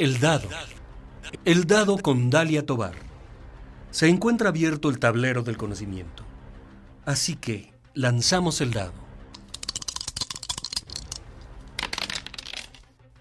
El 0.00 0.18
dado. 0.18 0.48
El 1.44 1.66
dado 1.66 1.98
con 1.98 2.30
Dalia 2.30 2.64
Tobar. 2.64 2.94
Se 3.90 4.08
encuentra 4.08 4.48
abierto 4.48 4.88
el 4.88 4.98
tablero 4.98 5.42
del 5.42 5.58
conocimiento. 5.58 6.24
Así 7.04 7.36
que 7.36 7.74
lanzamos 7.92 8.62
el 8.62 8.72
dado. 8.72 8.94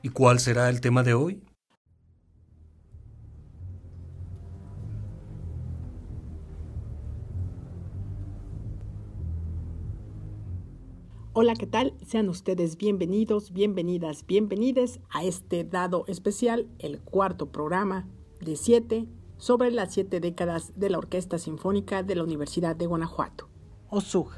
¿Y 0.01 0.07
cuál 0.07 0.39
será 0.39 0.69
el 0.69 0.79
tema 0.79 1.03
de 1.03 1.13
hoy? 1.15 1.41
Hola, 11.41 11.53
¿qué 11.53 11.67
tal? 11.67 11.93
Sean 12.05 12.27
ustedes 12.27 12.75
bienvenidos, 12.75 13.53
bienvenidas, 13.53 14.25
bienvenides 14.27 14.99
a 15.09 15.23
este 15.23 15.63
dado 15.63 16.03
especial, 16.07 16.67
el 16.79 16.99
cuarto 16.99 17.49
programa 17.49 18.09
de 18.41 18.57
siete 18.57 19.07
sobre 19.37 19.71
las 19.71 19.93
siete 19.93 20.19
décadas 20.19 20.73
de 20.75 20.89
la 20.89 20.97
Orquesta 20.97 21.37
Sinfónica 21.37 22.03
de 22.03 22.15
la 22.15 22.25
Universidad 22.25 22.75
de 22.75 22.87
Guanajuato, 22.87 23.47
OSUG. 23.87 24.31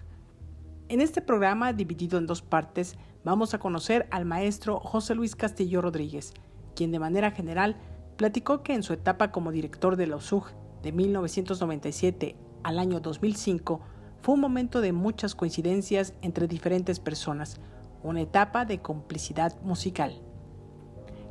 En 0.90 1.02
este 1.02 1.24
programa, 1.24 1.74
dividido 1.74 2.20
en 2.20 2.28
dos 2.28 2.44
partes, 2.44 2.96
vamos 3.24 3.56
a 3.56 3.60
conocer 3.60 4.08
al 4.12 4.26
maestro 4.26 4.80
José 4.80 5.16
Luis 5.16 5.36
Castillo 5.36 5.82
Rodríguez, 5.82 6.36
quien 6.76 6.92
de 6.92 7.00
manera 7.00 7.32
general 7.32 7.78
platicó 8.16 8.62
que 8.62 8.76
en 8.76 8.84
su 8.84 8.94
etapa 8.94 9.32
como 9.32 9.52
director 9.52 9.96
de 9.96 10.06
la 10.06 10.18
OSUG 10.18 10.52
de 10.84 10.92
1997 10.92 12.36
al 12.62 12.78
año 12.78 13.00
2005, 13.00 13.82
fue 14.22 14.36
un 14.36 14.42
momento 14.42 14.82
de 14.82 14.94
muchas 14.94 15.36
coincidencias 15.36 16.14
entre 16.22 16.48
diferentes 16.48 17.00
personas, 17.00 17.58
una 18.04 18.22
etapa 18.22 18.66
de 18.66 18.80
complicidad 18.80 19.60
musical. 19.62 20.22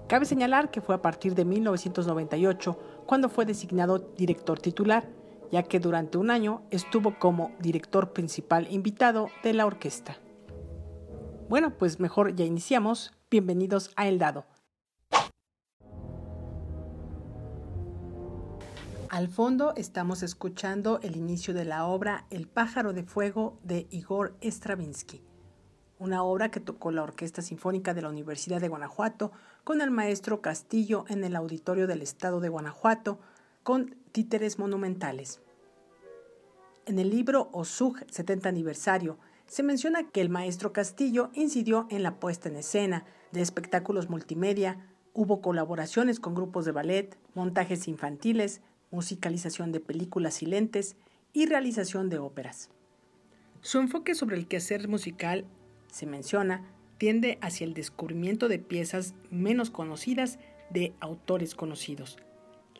Cabe 0.09 0.25
señalar 0.25 0.71
que 0.71 0.81
fue 0.81 0.97
a 0.97 1.03
partir 1.03 1.35
de 1.35 1.45
1998 1.45 2.79
cuando 3.07 3.29
fue 3.29 3.47
designado 3.47 3.99
director 3.99 4.59
titular, 4.59 5.09
ya 5.53 5.63
que 5.63 5.79
durante 5.79 6.19
un 6.19 6.31
año 6.31 6.63
estuvo 6.71 7.19
como 7.19 7.53
director 7.61 8.13
principal 8.13 8.67
invitado 8.71 9.29
de 9.43 9.55
la 9.55 9.67
orquesta. 9.67 10.17
Bueno, 11.49 11.77
pues 11.77 12.01
mejor 12.01 12.35
ya 12.35 12.45
iniciamos. 12.45 13.13
Bienvenidos 13.31 13.91
a 13.97 14.09
El 14.09 14.19
Dado. 14.19 14.47
Al 19.11 19.27
fondo 19.27 19.75
estamos 19.75 20.23
escuchando 20.23 21.01
el 21.03 21.17
inicio 21.17 21.53
de 21.53 21.65
la 21.65 21.85
obra 21.85 22.27
El 22.31 22.47
pájaro 22.47 22.93
de 22.93 23.03
fuego 23.03 23.59
de 23.65 23.89
Igor 23.91 24.37
Stravinsky, 24.41 25.21
una 25.99 26.23
obra 26.23 26.53
que 26.53 26.61
tocó 26.61 26.93
la 26.93 27.03
Orquesta 27.03 27.43
Sinfónica 27.43 27.93
de 27.93 28.03
la 28.03 28.09
Universidad 28.09 28.61
de 28.61 28.69
Guanajuato 28.69 29.33
con 29.65 29.81
el 29.81 29.91
maestro 29.91 30.41
Castillo 30.41 31.07
en 31.09 31.25
el 31.25 31.35
Auditorio 31.35 31.89
del 31.89 32.03
Estado 32.03 32.39
de 32.39 32.51
Guanajuato 32.51 33.19
con 33.65 33.97
títeres 34.13 34.61
monumentales. 34.61 35.41
En 36.87 37.01
el 37.01 37.11
libro 37.11 37.49
OSUG 37.51 38.05
70 38.09 38.49
aniversario 38.49 39.19
se 39.49 39.65
menciona 39.65 40.09
que 40.09 40.21
el 40.21 40.29
maestro 40.29 40.73
Castillo 40.73 41.31
incidió 41.35 41.89
en 41.91 42.05
la 42.05 42.21
puesta 42.21 42.49
en 42.49 42.55
escena 42.55 43.07
de 43.33 43.41
espectáculos 43.41 44.09
multimedia, 44.09 44.87
hubo 45.15 45.41
colaboraciones 45.41 46.21
con 46.21 46.37
grupos 46.37 46.65
de 46.65 46.71
ballet, 46.71 47.19
montajes 47.35 47.89
infantiles, 47.89 48.61
musicalización 48.91 49.73
de 49.73 49.81
películas 49.81 50.43
y 50.43 50.47
lentes 50.47 50.97
y 51.33 51.47
realización 51.47 52.09
de 52.09 52.19
óperas. 52.19 52.71
Su 53.61 53.79
enfoque 53.79 54.15
sobre 54.15 54.37
el 54.37 54.47
quehacer 54.47 54.89
musical, 54.89 55.45
se 55.93 56.07
menciona, 56.07 56.65
tiende 56.99 57.39
hacia 57.41 57.65
el 57.65 57.75
descubrimiento 57.75 58.49
de 58.49 58.59
piezas 58.59 59.15
menos 59.31 59.71
conocidas 59.71 60.39
de 60.71 60.95
autores 61.01 61.55
conocidos, 61.55 62.19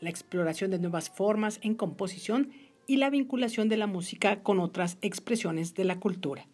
la 0.01 0.11
exploración 0.11 0.71
de 0.71 0.79
nuevas 0.79 1.11
formas 1.11 1.59
en 1.63 1.75
composición 1.75 2.53
y 2.87 2.97
la 2.97 3.11
vinculación 3.11 3.69
de 3.69 3.77
la 3.77 3.87
música 3.87 4.43
con 4.43 4.61
otras 4.61 4.99
expresiones 5.01 5.75
de 5.75 5.85
la 5.85 6.01
cultura. 6.01 6.47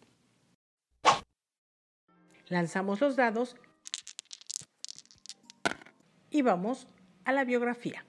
Lanzamos 2.47 3.01
los 3.01 3.15
dados 3.15 3.55
y 6.29 6.41
vamos 6.41 6.87
a 7.25 7.33
la 7.33 7.43
biografía. 7.43 8.06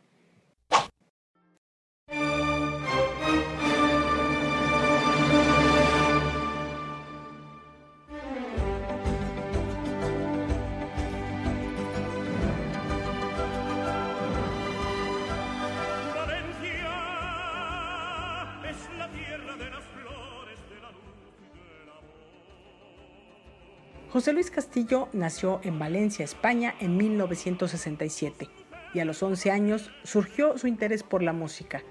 José 24.18 24.32
Luis 24.32 24.50
Castillo 24.50 25.06
nació 25.12 25.60
en 25.62 25.78
Valencia, 25.78 26.24
España, 26.24 26.74
en 26.80 26.96
1967 26.96 28.48
y 28.92 28.98
a 28.98 29.04
los 29.04 29.22
11 29.22 29.52
años 29.52 29.92
surgió 30.02 30.58
su 30.58 30.66
interés 30.66 31.04
por 31.04 31.22
la 31.22 31.32
música. 31.32 31.82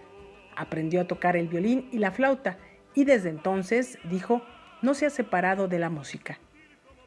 Aprendió 0.58 1.00
a 1.00 1.08
tocar 1.08 1.38
el 1.38 1.48
violín 1.48 1.88
y 1.90 2.00
la 2.00 2.12
flauta 2.12 2.58
y 2.94 3.06
desde 3.06 3.30
entonces, 3.30 3.98
dijo, 4.10 4.42
no 4.82 4.94
se 4.94 5.06
ha 5.06 5.10
separado 5.10 5.70
de 5.70 5.80
la 5.80 5.90
música. 5.90 6.38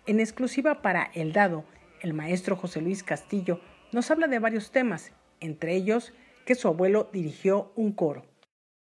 En 0.06 0.20
exclusiva 0.20 0.80
para 0.80 1.02
El 1.12 1.34
Dado, 1.34 1.64
el 2.00 2.14
maestro 2.14 2.56
José 2.56 2.80
Luis 2.80 3.04
Castillo 3.04 3.60
nos 3.92 4.10
habla 4.10 4.26
de 4.26 4.38
varios 4.38 4.70
temas, 4.70 5.12
entre 5.40 5.76
ellos 5.76 6.14
que 6.46 6.54
su 6.54 6.66
abuelo 6.66 7.10
dirigió 7.12 7.72
un 7.76 7.92
coro. 7.92 8.22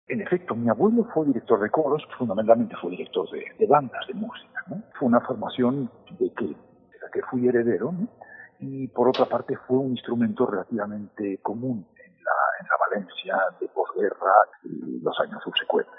En 0.07 0.22
efecto, 0.22 0.53
mi 0.53 0.69
abuelo 0.69 1.07
fue 1.12 1.25
director 1.25 1.59
de 1.59 1.72
coros, 1.72 2.03
fundamentalmente 2.19 2.75
fue 2.79 2.91
director 2.91 3.28
de, 3.31 3.66
bandas 3.66 4.06
de 4.07 4.13
música. 4.13 4.59
Fue 4.97 5.07
una 5.07 5.22
formación 5.22 5.91
de 6.19 6.31
que, 6.34 6.46
de 6.46 7.00
la 7.02 7.09
que 7.12 7.22
fui 7.24 7.47
heredero 7.47 7.94
y 8.59 8.88
por 8.90 9.07
otra 9.07 9.25
parte 9.25 9.56
fue 9.68 9.78
un 9.78 9.91
instrumento 9.91 10.46
relativamente 10.46 11.40
común 11.41 11.88
en 12.06 12.24
la, 12.24 12.31
en 12.59 12.68
la 12.68 12.75
Valencia 12.90 13.38
de 13.59 13.68
posguerra 13.69 14.34
y 14.63 15.00
los 15.02 15.18
años 15.19 15.41
subsecuentes. 15.44 15.94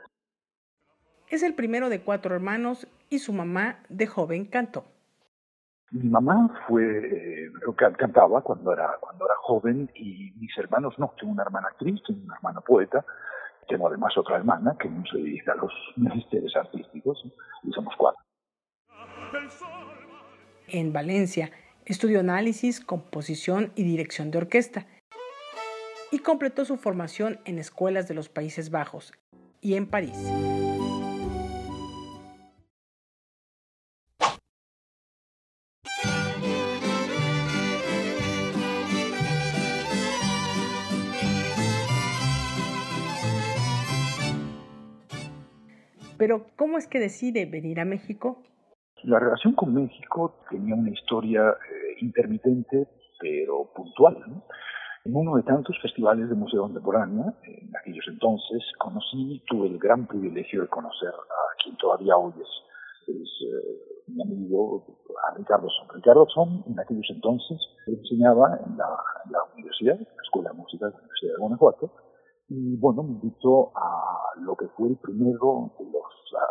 Es 1.29 1.43
el 1.43 1.55
primero 1.55 1.89
de 1.89 2.03
cuatro 2.03 2.35
hermanos 2.35 2.87
y 3.09 3.21
su 3.21 3.33
mamá 3.33 3.79
de 3.89 4.07
joven 4.07 4.47
cantó. 4.47 4.85
Mi 5.93 6.09
mamá 6.09 6.49
fue 6.69 7.47
eh, 7.47 7.51
cantaba 7.99 8.43
cuando 8.43 8.73
era 8.73 8.97
cuando 9.01 9.25
era 9.25 9.35
joven 9.43 9.91
y 9.95 10.33
mis 10.39 10.57
hermanos 10.59 10.95
no. 10.99 11.13
Tengo 11.19 11.33
una 11.33 11.43
hermana 11.43 11.69
actriz, 11.69 12.01
tengo 12.07 12.23
una 12.25 12.37
hermana 12.37 12.61
poeta 12.61 13.05
tengo 13.71 13.87
además 13.87 14.17
otra 14.19 14.37
hermana 14.37 14.77
que 14.79 14.89
no 14.89 15.03
se 15.11 15.19
dedica 15.19 15.53
a 15.53 15.57
los 15.57 15.73
ministerios 15.97 16.55
artísticos 16.57 17.23
y 17.63 17.73
somos 17.73 17.95
cuatro. 17.97 18.21
En 20.69 20.93
Valencia 20.93 21.51
estudió 21.85 22.21
análisis, 22.21 22.81
composición 22.81 23.73
y 23.75 23.83
dirección 23.83 24.31
de 24.31 24.39
orquesta 24.39 24.87
y 26.13 26.21
completó 26.21 26.65
su 26.65 26.77
formación 26.77 27.41
en 27.45 27.59
escuelas 27.59 28.09
de 28.09 28.15
los 28.15 28.29
Países 28.29 28.71
Bajos 28.71 29.13
y 29.61 29.75
en 29.75 29.87
París. 29.87 30.17
Pero, 46.21 46.47
¿cómo 46.55 46.77
es 46.77 46.87
que 46.87 46.99
decide 46.99 47.47
venir 47.47 47.81
a 47.81 47.87
México? 47.87 48.43
La 49.05 49.19
relación 49.19 49.55
con 49.55 49.75
México 49.75 50.35
tenía 50.51 50.75
una 50.75 50.91
historia 50.91 51.51
eh, 51.51 51.97
intermitente, 52.01 52.87
pero 53.19 53.71
puntual. 53.75 54.17
En 55.05 55.17
uno 55.17 55.37
de 55.37 55.43
tantos 55.43 55.79
festivales 55.81 56.29
de 56.29 56.35
música 56.35 56.61
contemporánea, 56.61 57.33
en 57.45 57.75
aquellos 57.77 58.05
entonces, 58.09 58.63
conocí, 58.79 59.43
tuve 59.49 59.69
el 59.69 59.79
gran 59.79 60.07
privilegio 60.07 60.63
de 60.63 60.69
conocer 60.69 61.09
a 61.09 61.63
quien 61.63 61.77
todavía 61.77 62.17
hoy 62.17 62.35
es, 62.39 63.09
eh, 63.09 64.05
mi 64.09 64.23
amigo, 64.23 64.85
a 65.27 65.35
Ricardo 65.35 65.69
Son. 65.71 65.89
Ricardo 65.95 66.27
Son, 66.29 66.63
en 66.67 66.79
aquellos 66.79 67.07
entonces, 67.09 67.59
enseñaba 67.87 68.59
en 68.67 68.77
la, 68.77 68.89
en 69.25 69.33
la 69.33 69.39
universidad, 69.55 69.97
en 69.97 70.05
la 70.05 70.23
Escuela 70.23 70.51
de 70.51 70.57
Música 70.57 70.87
de 70.87 70.93
la 70.93 70.99
Universidad 70.99 71.33
de 71.33 71.41
Guanajuato, 71.41 71.91
y 72.51 72.77
bueno, 72.79 73.05
me 73.05 73.13
invitó 73.13 73.71
a 73.77 74.33
lo 74.41 74.57
que 74.57 74.67
fue 74.77 74.89
el 74.89 74.97
primero 74.97 75.71
de 75.79 75.85
los, 75.85 76.03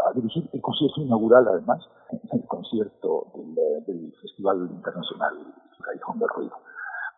a, 0.07 0.13
dirigir 0.13 0.50
el 0.54 0.62
concierto 0.62 1.01
inaugural 1.01 1.46
además, 1.50 1.86
el 2.31 2.48
concierto 2.48 3.28
del, 3.86 4.13
Festival 4.22 4.69
Internacional 4.72 5.34
Callejón 5.84 6.19
del 6.19 6.30
Ruido. 6.30 6.56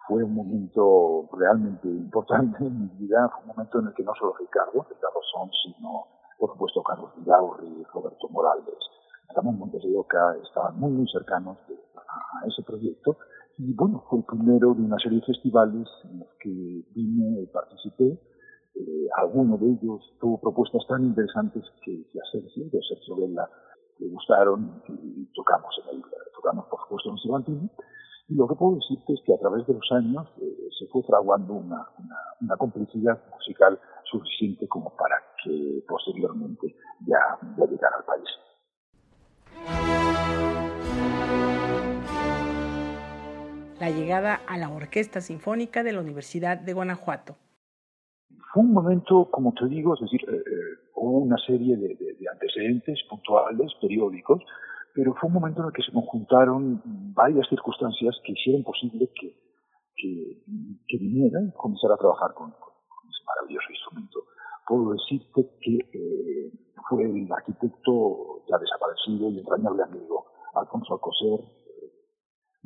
Fue 0.07 0.23
un 0.23 0.33
momento 0.33 1.29
realmente 1.33 1.87
importante 1.87 2.65
en 2.65 2.81
mi 2.81 2.87
vida, 2.97 3.29
fue 3.29 3.41
un 3.41 3.47
momento 3.49 3.79
en 3.79 3.87
el 3.87 3.93
que 3.93 4.03
no 4.03 4.13
solo 4.15 4.33
Ricardo, 4.39 4.85
Ricardo 4.89 5.19
Son, 5.31 5.49
sino 5.63 6.07
por 6.39 6.51
supuesto 6.53 6.81
Carlos 6.81 7.11
Vidaurri, 7.17 7.83
Roberto 7.93 8.29
Morales, 8.29 8.77
Ramón 9.35 9.59
Montes 9.59 9.83
de 9.83 9.95
Oca 9.95 10.35
estaban 10.43 10.79
muy 10.79 10.91
muy 10.91 11.07
cercanos 11.07 11.57
a 11.95 12.47
ese 12.47 12.63
proyecto 12.63 13.17
Y 13.59 13.73
bueno, 13.73 14.03
fue 14.09 14.19
el 14.19 14.25
primero 14.25 14.73
de 14.73 14.81
una 14.81 14.97
serie 14.97 15.19
de 15.19 15.25
festivales 15.25 15.87
en 16.05 16.19
los 16.19 16.29
que 16.39 16.83
vine 16.95 17.41
y 17.41 17.45
participé. 17.45 18.19
Eh, 18.75 19.07
alguno 19.17 19.57
de 19.57 19.67
ellos 19.71 20.01
tuvo 20.19 20.39
propuestas 20.39 20.85
tan 20.87 21.03
interesantes 21.03 21.63
que, 21.83 22.07
que 22.11 22.19
a 22.19 22.23
Sergio, 22.31 23.17
Vela, 23.17 23.49
le 23.99 24.07
gustaron 24.07 24.81
y 24.87 25.25
tocamos 25.33 25.75
en 25.83 25.97
el, 25.97 26.03
tocamos 26.33 26.65
por 26.67 26.79
supuesto 26.81 27.09
en 27.11 27.17
Cervantino. 27.19 27.69
Y 28.29 28.35
lo 28.35 28.47
que 28.47 28.55
puedo 28.55 28.75
decirte 28.75 29.13
es 29.13 29.21
que 29.25 29.33
a 29.33 29.39
través 29.39 29.67
de 29.67 29.73
los 29.73 29.91
años 29.91 30.25
eh, 30.41 30.69
se 30.79 30.87
fue 30.87 31.03
fraguando 31.03 31.53
una, 31.53 31.85
una, 31.99 32.17
una, 32.39 32.57
complicidad 32.57 33.21
musical 33.29 33.77
suficiente 34.09 34.67
como 34.67 34.95
para 34.95 35.17
que 35.43 35.83
posteriormente 35.87 36.75
ya, 37.05 37.19
ya 37.57 37.65
llegara 37.65 37.97
al 37.97 38.05
país. 38.05 38.29
La 43.79 43.89
llegada 43.89 44.39
a 44.47 44.57
la 44.57 44.69
Orquesta 44.69 45.21
Sinfónica 45.21 45.83
de 45.83 45.91
la 45.91 46.01
Universidad 46.01 46.57
de 46.57 46.73
Guanajuato. 46.73 47.35
Fue 48.53 48.63
un 48.63 48.73
momento, 48.73 49.29
como 49.31 49.53
te 49.53 49.65
digo, 49.67 49.93
es 49.95 50.01
decir, 50.01 50.21
eh, 50.27 50.35
eh 50.35 50.91
hubo 50.95 51.19
una 51.19 51.37
serie 51.45 51.77
de, 51.77 51.95
de, 51.95 52.13
de 52.19 52.29
antecedentes 52.31 52.99
puntuales, 53.09 53.71
periódicos, 53.81 54.43
pero 54.93 55.13
fue 55.15 55.27
un 55.27 55.35
momento 55.35 55.61
en 55.61 55.67
el 55.67 55.73
que 55.73 55.83
se 55.83 55.91
conjuntaron 55.91 56.81
varias 57.13 57.47
circunstancias 57.49 58.15
que 58.23 58.33
hicieron 58.33 58.63
posible 58.63 59.09
que, 59.15 59.35
que, 59.95 60.97
viniera 60.97 61.39
y 61.41 61.51
comenzara 61.53 61.95
a 61.95 61.97
trabajar 61.97 62.33
con, 62.33 62.49
ese 62.49 63.23
maravilloso 63.25 63.67
instrumento. 63.71 64.19
Puedo 64.67 64.91
decirte 64.93 65.49
que 65.61 65.77
eh, 65.93 66.51
fue 66.89 67.03
el 67.03 67.31
arquitecto 67.31 68.43
ya 68.49 68.57
desaparecido 68.57 69.29
y 69.31 69.39
entrañable 69.39 69.83
amigo 69.83 70.25
Alfonso 70.55 70.93
Alcocer, 70.93 71.39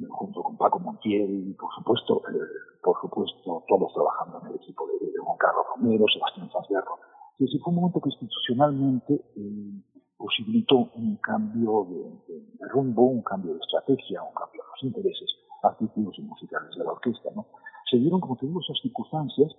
junto 0.10 0.44
con 0.44 0.58
Paco 0.58 0.80
Montiel 0.80 1.50
y 1.50 1.54
por 1.54 1.74
supuesto, 1.74 2.22
eh, 2.30 2.40
por 2.84 3.00
supuesto, 3.02 3.64
todos 3.68 3.94
trabajando 3.94 4.42
en 4.42 4.48
el 4.48 4.56
equipo 4.56 4.88
de, 4.88 5.06
de 5.08 5.18
Juan 5.20 5.38
Carlos 5.38 5.66
Romero, 5.76 6.06
Sebastián 6.12 6.50
Sanzerro. 6.52 7.00
Y 7.40 7.46
ese 7.46 7.60
fue 7.60 7.72
un 7.72 7.80
momento 7.80 8.02
que 8.02 8.10
institucionalmente 8.10 9.14
eh, 9.14 9.82
posibilitó 10.18 10.90
un 10.96 11.18
cambio 11.18 11.88
de, 11.90 12.34
de, 12.34 12.40
de, 12.60 12.68
rumbo, 12.70 13.04
un 13.04 13.24
cambio 13.24 13.54
de 13.54 13.60
estrategia, 13.60 14.24
un 14.24 14.34
cambio 14.34 14.62
de 14.64 14.68
los 14.68 14.84
intereses 14.84 15.30
artísticos 15.64 16.16
y 16.20 16.22
musicales 16.24 16.72
de 16.78 16.84
la 16.84 16.92
orquesta. 16.92 17.30
¿no? 17.36 17.48
Se 17.90 17.98
dieron, 17.98 18.20
como 18.20 18.36
te 18.38 18.46
digo, 18.46 18.60
esas 18.62 18.80
circunstancias, 18.82 19.52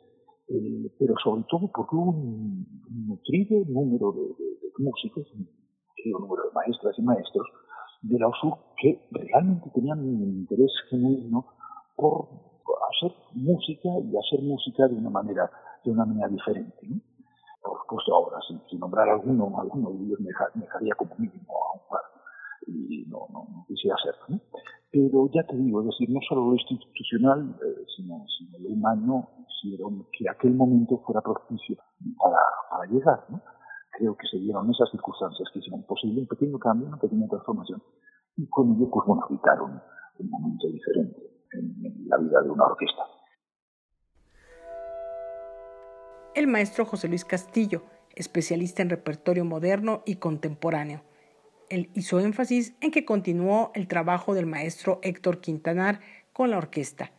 eh, 0.49 0.93
pero 0.99 1.15
sobre 1.23 1.45
todo 1.49 1.71
porque 1.75 1.97
hubo 1.97 2.11
un, 2.11 2.67
un 2.89 3.07
nutrido 3.09 3.65
número 3.67 4.13
de, 4.13 4.35
músicos, 4.79 5.27
un 5.33 5.49
nutrido 5.49 6.21
número 6.21 6.45
de 6.45 6.55
maestras 6.55 6.99
y 6.99 7.03
maestros 7.03 7.47
de 8.09 8.19
la 8.19 8.29
USUR 8.29 8.59
que 8.77 9.07
realmente 9.11 9.71
tenían 9.71 10.01
un 10.01 10.23
interés 10.23 10.73
genuino 10.91 11.47
por 11.97 12.29
hacer 12.91 13.13
música 13.35 13.89
y 14.05 14.17
hacer 14.17 14.43
música 14.43 14.87
de 14.89 14.95
una 14.95 15.11
manera, 15.11 15.51
de 15.85 15.91
una 15.91 16.05
manera 16.05 16.29
diferente. 16.29 16.87
¿no? 16.89 17.01
por 17.63 17.81
supuesto 17.81 18.15
ahora, 18.15 18.39
sin, 18.47 18.61
sin 18.71 18.79
nombrar 18.79 19.09
alguno, 19.09 19.53
alguno 19.59 19.91
de 19.91 20.05
ellos 20.05 20.21
me, 20.21 20.31
me 20.55 20.63
dejaría 20.63 20.95
como 20.95 21.15
mínimo 21.19 21.53
a 21.53 21.75
un 21.75 21.89
par 21.91 22.03
y 22.67 23.05
no, 23.07 23.27
no, 23.33 23.65
quisiera 23.67 23.97
hacerlo. 23.97 24.41
Pero 24.91 25.29
ya 25.33 25.45
te 25.45 25.57
digo, 25.57 25.81
es 25.81 25.87
decir, 25.87 26.11
no 26.11 26.21
solo 26.29 26.47
lo 26.47 26.55
institucional, 26.55 27.57
eh, 27.63 27.85
sino, 27.97 28.25
lo 28.61 28.69
humano 28.69 29.29
hicieron 29.49 30.07
que 30.13 30.29
aquel 30.29 30.55
momento 30.55 30.99
fuera 31.05 31.21
propicio 31.21 31.77
para, 32.19 32.87
llegar. 32.91 33.25
Creo 33.99 34.17
que 34.17 34.27
se 34.29 34.39
dieron 34.39 34.71
esas 34.71 34.91
circunstancias 34.91 35.49
que 35.53 35.59
hicieron 35.59 35.83
posible 35.85 36.21
un 36.21 36.27
pequeño 36.27 36.59
cambio, 36.59 36.89
una 36.89 36.99
pequeña 36.99 37.27
transformación 37.29 37.83
y 38.37 38.47
con 38.49 38.75
ello, 38.75 38.91
pues 38.91 39.07
bueno, 39.07 39.25
habitaron 39.29 39.81
un 40.19 40.31
momento 40.31 40.69
diferente 40.69 41.17
en, 41.53 42.09
la 42.09 42.19
vida 42.19 42.43
de 42.43 42.51
una 42.51 42.65
orquesta. 42.65 43.03
el 46.37 46.47
maestro 46.47 46.85
José 46.85 47.09
Luis 47.09 47.25
Castillo, 47.25 47.83
especialista 48.15 48.83
en 48.83 48.91
repertorio 48.91 49.47
moderno 49.47 50.03
y 50.05 50.17
contemporáneo. 50.17 51.03
Él 51.71 51.89
hizo 51.95 52.21
énfasis 52.21 52.75
en 52.83 52.91
que 52.91 53.07
continuó 53.07 53.73
el 53.75 53.89
trabajo 53.89 54.35
del 54.35 54.45
maestro 54.45 55.01
Héctor 55.03 55.41
Quintanar 55.41 56.01
con 56.35 56.51
la 56.51 56.59
orquesta, 56.59 57.11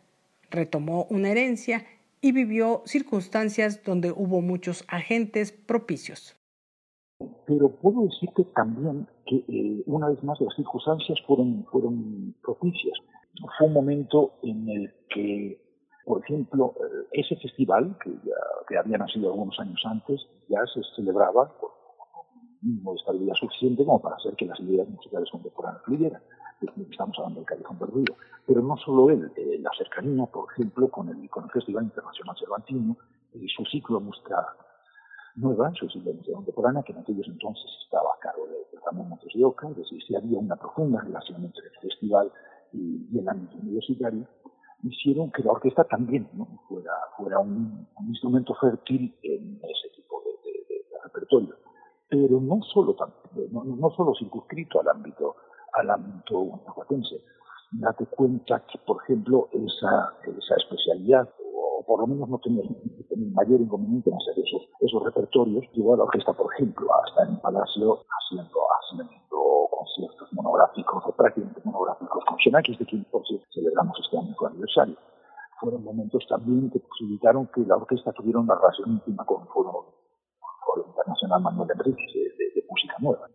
retomó 0.50 1.04
una 1.10 1.30
herencia 1.30 1.84
y 2.20 2.30
vivió 2.30 2.82
circunstancias 2.86 3.82
donde 3.82 4.12
hubo 4.12 4.40
muchos 4.40 4.84
agentes 4.86 5.50
propicios. 5.50 6.37
Pero 7.46 7.70
puedo 7.70 8.04
decirte 8.04 8.44
también 8.54 9.08
que 9.26 9.44
eh, 9.48 9.82
una 9.86 10.08
vez 10.08 10.22
más 10.22 10.40
las 10.40 10.54
circunstancias 10.54 11.18
fueron, 11.26 11.64
propicias. 12.42 12.98
Fue 13.56 13.66
un 13.66 13.72
momento 13.72 14.34
en 14.42 14.68
el 14.68 14.94
que 15.08 15.60
por 16.04 16.22
ejemplo, 16.24 16.74
eh, 16.80 17.20
ese 17.20 17.36
festival, 17.36 17.98
que, 18.02 18.10
ya, 18.24 18.34
que 18.66 18.78
había 18.78 18.96
nacido 18.96 19.30
algunos 19.30 19.58
años 19.60 19.78
antes, 19.84 20.26
ya 20.48 20.60
se 20.72 20.80
celebraba 20.96 21.52
con 21.58 21.68
un 22.62 22.96
estabilidad 22.96 23.34
suficiente 23.34 23.84
como 23.84 24.00
para 24.00 24.16
hacer 24.16 24.34
que 24.34 24.46
las 24.46 24.58
ideas 24.60 24.88
musicales 24.88 25.28
contemporáneas 25.30 25.84
fluyeran. 25.84 26.22
Estamos 26.90 27.16
hablando 27.18 27.40
del 27.40 27.46
Callejón 27.46 27.78
Perdido. 27.78 28.16
Pero 28.46 28.62
no 28.62 28.76
solo 28.78 29.10
él, 29.10 29.30
eh, 29.36 29.58
la 29.60 29.70
cercanía, 29.76 30.24
por 30.26 30.50
ejemplo, 30.50 30.88
con 30.88 31.10
el, 31.10 31.28
con 31.28 31.44
el 31.44 31.50
Festival 31.50 31.84
Internacional 31.84 32.36
Cervantino, 32.38 32.96
y 33.34 33.46
su 33.48 33.64
ciclo 33.66 33.98
de 33.98 34.06
música 34.06 34.56
nueva, 35.38 35.70
música 35.70 36.32
contemporánea, 36.34 36.82
que 36.82 36.92
en 36.92 36.98
aquellos 36.98 37.26
entonces 37.28 37.70
estaba 37.84 38.10
a 38.14 38.18
cargo 38.20 38.46
de, 38.46 38.58
de 38.72 38.78
Ramón 38.84 39.08
Montes 39.10 39.32
de 39.34 39.44
Oca, 39.44 39.68
es 39.70 39.76
decir, 39.76 40.02
si 40.06 40.16
había 40.16 40.38
una 40.38 40.56
profunda 40.56 41.00
relación 41.00 41.44
entre 41.44 41.66
el 41.66 41.80
festival 41.80 42.32
y, 42.72 43.06
y 43.10 43.18
el 43.18 43.28
ámbito 43.28 43.56
universitario, 43.58 44.26
hicieron 44.82 45.30
que 45.30 45.42
la 45.42 45.52
orquesta 45.52 45.84
también 45.84 46.28
¿no? 46.34 46.46
fuera, 46.68 46.92
fuera 47.16 47.38
un, 47.38 47.86
un, 47.98 48.08
instrumento 48.08 48.54
fértil 48.60 49.14
en 49.22 49.60
ese 49.62 49.88
tipo 49.94 50.22
de, 50.24 50.50
de, 50.50 50.58
de, 50.68 51.02
repertorio. 51.02 51.56
Pero 52.08 52.40
no 52.40 52.60
solo, 52.62 52.96
no, 53.50 53.64
no 53.64 53.90
solo 53.90 54.14
circunscrito 54.14 54.80
al 54.80 54.88
ámbito, 54.88 55.36
al 55.74 55.90
ámbito 55.90 56.40
guanajuatense. 56.40 57.22
Date 57.70 58.06
cuenta 58.06 58.64
que, 58.66 58.78
por 58.78 59.02
ejemplo, 59.02 59.50
esa, 59.52 60.14
esa 60.22 60.54
especialidad, 60.56 61.28
o 61.78 61.82
por 61.84 62.00
lo 62.00 62.06
menos 62.08 62.28
no 62.28 62.38
tener, 62.38 62.66
tener 63.08 63.30
mayor 63.30 63.60
inconveniente 63.60 64.10
en 64.10 64.16
hacer 64.16 64.34
esos, 64.42 64.66
esos 64.80 65.02
repertorios, 65.04 65.64
llevó 65.72 65.94
a 65.94 65.98
la 65.98 66.04
orquesta, 66.04 66.32
por 66.32 66.52
ejemplo, 66.54 66.88
hasta 67.04 67.30
en 67.30 67.38
Palacio 67.38 68.02
haciendo, 68.02 68.58
haciendo 68.82 69.68
conciertos 69.70 70.32
monográficos 70.32 71.04
o 71.06 71.12
prácticamente 71.12 71.60
monográficos 71.62 72.24
con 72.24 72.36
Xenakis, 72.38 72.78
de 72.80 72.86
quien 72.86 73.04
por 73.04 73.22
celebramos 73.54 73.96
este 74.02 74.18
año 74.18 74.34
su 74.36 74.46
aniversario. 74.46 74.96
Fueron 75.60 75.84
momentos 75.84 76.26
también 76.28 76.68
que 76.70 76.80
posibilitaron 76.80 77.46
que 77.54 77.60
la 77.60 77.76
orquesta 77.76 78.12
tuviera 78.12 78.40
una 78.40 78.56
relación 78.56 78.90
íntima 78.90 79.24
con 79.24 79.42
el 79.42 79.48
Foro, 79.48 79.94
Internacional 80.86 81.42
Manuel 81.42 81.70
Enríquez 81.74 82.12
de, 82.14 82.20
de, 82.20 82.50
de, 82.54 82.64
música 82.68 82.94
nueva. 83.00 83.26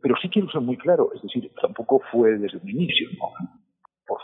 Pero 0.00 0.14
sí 0.20 0.28
quiero 0.28 0.48
ser 0.50 0.60
muy 0.60 0.76
claro, 0.76 1.10
es 1.14 1.20
decir, 1.22 1.50
tampoco 1.60 2.00
fue 2.10 2.38
desde 2.38 2.58
un 2.58 2.68
inicio. 2.68 3.08
¿no? 3.18 3.61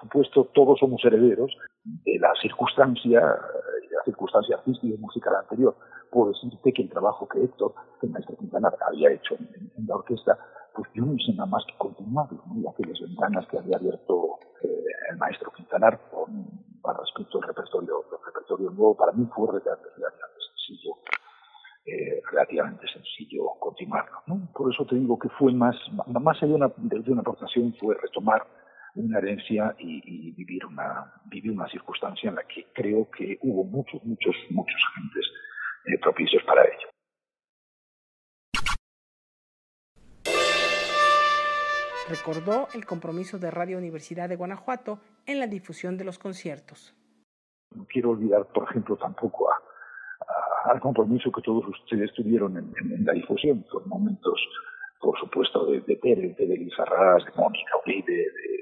Supuesto, 0.09 0.45
todos 0.55 0.79
somos 0.79 1.05
herederos 1.05 1.55
de 1.85 2.19
la 2.19 2.33
circunstancia, 2.41 3.21
de 3.21 3.95
la 3.95 4.03
circunstancia 4.07 4.57
artística 4.57 4.95
y 4.95 4.97
musical 4.97 5.37
anterior. 5.37 5.77
Puedo 6.11 6.33
decirte 6.33 6.73
que 6.73 6.83
el 6.83 6.89
trabajo 6.89 7.29
que 7.29 7.45
Héctor, 7.45 7.75
que 8.01 8.07
el 8.07 8.13
maestro 8.13 8.35
Quintana, 8.39 8.73
había 8.89 9.11
hecho 9.11 9.35
en, 9.35 9.71
en 9.77 9.87
la 9.87 9.97
orquesta, 9.97 10.39
pues 10.75 10.89
yo 10.95 11.05
no 11.05 11.13
hice 11.13 11.33
nada 11.33 11.45
más 11.45 11.63
que 11.67 11.77
continuarlo, 11.77 12.43
¿no? 12.47 12.59
y 12.59 12.67
aquellas 12.67 12.99
ventanas 13.01 13.47
que 13.49 13.59
había 13.59 13.77
abierto 13.77 14.39
eh, 14.63 14.85
el 15.11 15.19
maestro 15.19 15.53
Quintanar 15.55 16.01
con, 16.11 16.47
para 16.81 17.01
respecto 17.01 17.39
al 17.43 17.49
repertorio, 17.49 18.05
el 18.11 18.25
repertorio 18.25 18.71
nuevo, 18.71 18.97
para 18.97 19.13
mí 19.13 19.29
fue 19.37 19.49
relativamente 19.49 20.41
sencillo, 20.57 20.95
eh, 21.85 22.23
relativamente 22.31 22.87
sencillo 22.89 23.45
continuarlo. 23.61 24.23
¿no? 24.27 24.49
Por 24.55 24.73
eso 24.73 24.87
te 24.87 24.97
digo 24.97 25.19
que 25.19 25.29
fue 25.29 25.53
más, 25.53 25.77
más 26.07 26.37
allá 26.39 26.49
de 26.49 26.55
una, 26.55 26.73
de 26.79 27.13
una 27.13 27.21
aportación, 27.21 27.75
fue 27.79 27.95
retomar 27.95 28.47
una 28.99 29.19
herencia 29.19 29.75
y, 29.79 30.03
y, 30.05 30.33
vivir 30.33 30.67
una 30.67 31.13
vivir 31.27 31.53
una 31.53 31.69
circunstancia 31.69 32.29
en 32.29 32.37
la 32.37 32.43
que 32.45 32.67
creo 32.75 33.11
que 33.11 33.39
hubo 33.43 33.65
muchos, 33.65 34.03
muchos, 34.05 34.35
muchos 34.51 34.81
agentes 34.93 35.25
eh, 35.87 35.99
propicios 35.99 36.43
para 36.45 36.65
ello. 36.65 36.89
recordó 42.09 42.69
el 42.75 42.87
compromiso 42.87 43.39
de 43.39 43.51
Radio 43.51 43.79
Universidad 43.79 44.29
de 44.29 44.37
Guanajuato 44.37 44.99
en 45.27 45.41
la 45.41 45.47
difusión 45.47 45.97
de 45.99 46.05
los 46.05 46.19
conciertos. 46.19 46.95
No 47.75 47.87
quiero 47.87 48.11
olvidar, 48.11 48.47
por 48.47 48.65
ejemplo, 48.65 48.97
tampoco 48.97 49.51
a, 49.51 49.57
a, 49.57 50.73
al 50.73 50.81
compromiso 50.81 51.31
que 51.31 51.43
todos 51.43 51.67
ustedes 51.69 52.13
tuvieron 52.15 52.57
en, 52.57 52.73
en, 52.81 52.93
en 52.93 53.05
la 53.05 53.13
difusión. 53.13 53.65
Son 53.71 53.87
momentos, 53.87 54.41
por 55.01 55.19
supuesto, 55.19 55.67
de, 55.67 55.81
de 55.83 55.97
Pérez, 55.97 56.37
de 56.39 56.45
Elizarraz, 56.45 57.25
de 57.27 57.33
Mónica 57.37 57.73
Uribe, 57.85 58.15
de 58.15 58.58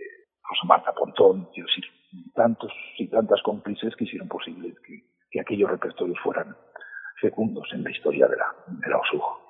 José 0.48 0.66
Marta 0.66 0.92
Pontón, 0.92 1.48
quiero 1.52 1.68
decir, 1.68 1.84
tantos 2.34 2.72
y 2.98 3.08
tantas 3.08 3.42
cómplices 3.42 3.94
que 3.96 4.04
hicieron 4.04 4.28
posible 4.28 4.74
que, 4.86 5.04
que 5.30 5.40
aquellos 5.40 5.70
repertorios 5.70 6.18
fueran 6.22 6.56
fecundos 7.20 7.68
en 7.72 7.82
la 7.82 7.90
historia 7.90 8.26
de 8.28 8.36
la, 8.36 8.54
de 8.68 8.90
la 8.90 8.98
OSUG. 8.98 9.46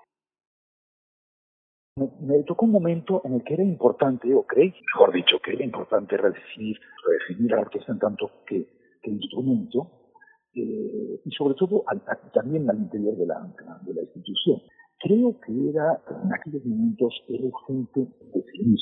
me, 2.21 2.43
tocó 2.45 2.65
un 2.65 2.73
momento 2.73 3.23
en 3.25 3.35
el 3.35 3.45
que 3.45 3.55
era 3.55 3.63
importante, 3.63 4.33
o 4.35 4.45
creí, 4.45 4.73
mejor 4.95 5.13
dicho, 5.13 5.39
que 5.41 5.53
era 5.53 5.65
importante 5.65 6.17
redefinir, 6.17 6.79
redefinir 7.07 7.51
la 7.51 7.61
orquesta 7.61 7.93
en 7.93 7.99
tanto 7.99 8.31
que, 8.47 8.69
instrumento, 9.05 10.13
eh, 10.53 11.21
y 11.25 11.31
sobre 11.31 11.55
todo 11.55 11.85
también 12.33 12.69
al 12.69 12.79
interior 12.79 13.17
de 13.17 13.27
la, 13.27 13.41
de 13.83 13.95
la 13.95 14.03
institución. 14.03 14.61
Creo 14.99 15.39
que 15.41 15.53
era, 15.71 16.03
en 16.25 16.35
aquellos 16.35 16.65
momentos, 16.65 17.15
era 17.29 17.45
urgente 17.45 18.09
definir 18.35 18.79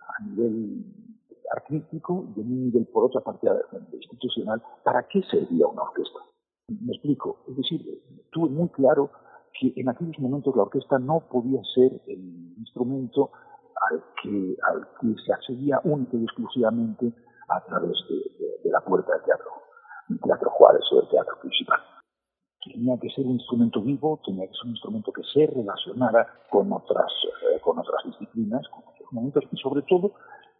a 0.00 0.24
nivel 0.24 0.84
artístico 1.54 2.26
y 2.36 2.40
a 2.40 2.44
nivel, 2.44 2.86
por 2.86 3.04
otra 3.04 3.20
parte, 3.20 3.48
institucional, 3.92 4.62
para 4.84 5.06
qué 5.08 5.22
servía 5.30 5.66
una 5.66 5.82
orquesta. 5.82 6.18
Me 6.68 6.92
explico. 6.92 7.38
Es 7.48 7.56
decir, 7.56 8.02
tuve 8.30 8.50
muy 8.50 8.68
claro 8.68 9.10
que 9.58 9.72
en 9.76 9.88
aquellos 9.88 10.18
momentos 10.18 10.54
la 10.54 10.62
orquesta 10.62 10.98
no 10.98 11.20
podía 11.20 11.60
ser 11.74 12.00
el 12.06 12.54
instrumento 12.58 13.30
al 13.90 14.02
que, 14.22 14.56
al 14.62 14.88
que 15.00 15.22
se 15.24 15.32
accedía 15.32 15.80
única 15.84 16.16
y 16.16 16.24
exclusivamente 16.24 17.12
a 17.48 17.64
través 17.64 17.96
de, 18.08 18.70
la 18.70 18.80
puerta 18.80 19.12
del 19.12 19.22
teatro, 19.22 19.50
del 20.08 20.20
teatro 20.20 20.50
Juárez 20.50 20.82
o 20.92 20.96
del 20.96 21.08
teatro 21.08 21.38
principal. 21.40 21.80
Tenía 22.64 22.98
que 22.98 23.08
ser 23.10 23.24
un 23.24 23.32
instrumento 23.32 23.80
vivo, 23.80 24.20
tenía 24.24 24.46
que 24.46 24.52
ser 24.52 24.64
un 24.64 24.70
instrumento 24.72 25.12
que 25.12 25.22
se 25.32 25.46
relacionara 25.46 26.26
con 26.50 26.70
otras, 26.72 27.10
eh, 27.24 27.60
con 27.60 27.78
otras 27.78 28.04
disciplinas, 28.04 28.68
con 28.68 28.82
otros 28.86 29.12
momentos 29.12 29.44
y 29.50 29.56
sobre 29.56 29.82
todo 29.82 30.12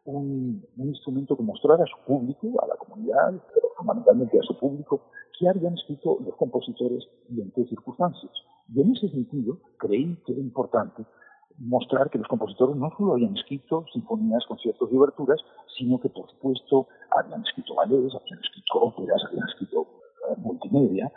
un, 0.08 0.64
instrumento 0.78 1.36
que 1.36 1.42
mostrara 1.42 1.84
a 1.84 1.86
su 1.86 1.96
público, 2.06 2.48
a 2.62 2.66
la 2.66 2.76
comunidad, 2.76 3.32
pero 3.54 3.68
fundamentalmente 3.76 4.38
a 4.38 4.42
su 4.42 4.58
público, 4.58 5.02
qué 5.38 5.48
habían 5.48 5.74
escrito 5.74 6.18
los 6.24 6.34
compositores 6.36 7.04
y 7.28 7.40
en 7.40 7.50
qué 7.52 7.64
circunstancias. 7.66 8.32
Y 8.74 8.80
en 8.80 8.92
ese 8.92 9.08
sentido, 9.08 9.58
creí 9.78 10.16
que 10.24 10.32
era 10.32 10.40
importante 10.40 11.04
mostrar 11.58 12.08
que 12.08 12.18
los 12.18 12.28
compositores 12.28 12.76
no 12.76 12.90
solo 12.96 13.14
habían 13.14 13.36
escrito 13.36 13.84
sinfonías, 13.92 14.44
conciertos 14.46 14.88
y 14.92 14.96
oberturas, 14.96 15.40
sino 15.76 16.00
que, 16.00 16.08
por 16.08 16.30
supuesto, 16.30 16.86
habían 17.10 17.42
escrito 17.42 17.74
ballets, 17.74 18.14
habían 18.14 18.38
escrito 18.38 18.78
óperas, 18.80 19.22
habían 19.28 19.48
escrito 19.48 19.86
eh, 20.30 20.34
multimedia, 20.38 21.12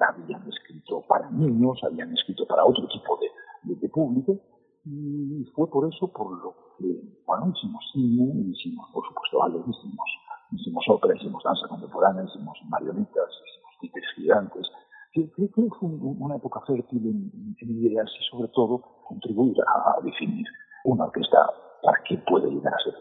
habían 0.00 0.46
escrito 0.48 1.02
para 1.08 1.30
niños, 1.30 1.78
habían 1.84 2.12
escrito 2.12 2.46
para 2.46 2.64
otro 2.64 2.86
tipo 2.88 3.18
de, 3.18 3.74
de 3.74 3.88
público, 3.88 4.38
y 4.86 5.44
fue 5.54 5.68
por 5.70 5.92
eso 5.92 6.12
por 6.12 6.30
lo 6.42 6.54
que, 6.78 7.00
bueno, 7.26 7.52
hicimos 7.54 7.82
cine, 7.92 8.50
hicimos, 8.50 8.90
por 8.92 9.06
supuesto, 9.06 9.38
ballet, 9.38 9.62
hicimos, 9.66 10.10
hicimos 10.52 10.84
ópera, 10.88 11.16
hicimos 11.16 11.42
danza 11.42 11.66
contemporánea, 11.68 12.24
hicimos 12.24 12.58
marionetas, 12.68 13.30
hicimos 13.46 13.78
títeres 13.80 14.10
gigantes. 14.16 14.66
Creo 15.12 15.30
que 15.32 15.48
fue 15.78 15.88
una 15.88 16.36
época 16.36 16.60
fértil 16.66 17.06
en, 17.06 17.54
ideas 17.60 18.10
y, 18.20 18.24
sobre 18.30 18.48
todo, 18.48 18.82
contribuir 19.06 19.56
a, 19.62 19.98
a 19.98 20.00
definir 20.02 20.46
una 20.84 21.04
orquesta 21.04 21.38
para 21.82 22.02
qué 22.02 22.18
puede 22.18 22.50
llegar 22.50 22.74
a 22.74 22.78
ser. 22.78 22.94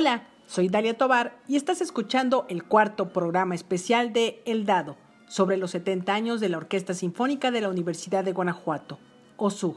Hola, 0.00 0.22
soy 0.46 0.70
Dalia 0.70 0.96
Tobar 0.96 1.36
y 1.46 1.56
estás 1.56 1.82
escuchando 1.82 2.46
el 2.48 2.64
cuarto 2.64 3.12
programa 3.12 3.54
especial 3.54 4.14
de 4.14 4.40
El 4.46 4.64
Dado 4.64 4.96
sobre 5.28 5.58
los 5.58 5.72
70 5.72 6.14
años 6.14 6.40
de 6.40 6.48
la 6.48 6.56
Orquesta 6.56 6.94
Sinfónica 6.94 7.50
de 7.50 7.60
la 7.60 7.68
Universidad 7.68 8.24
de 8.24 8.32
Guanajuato, 8.32 8.98
OSUG. 9.36 9.76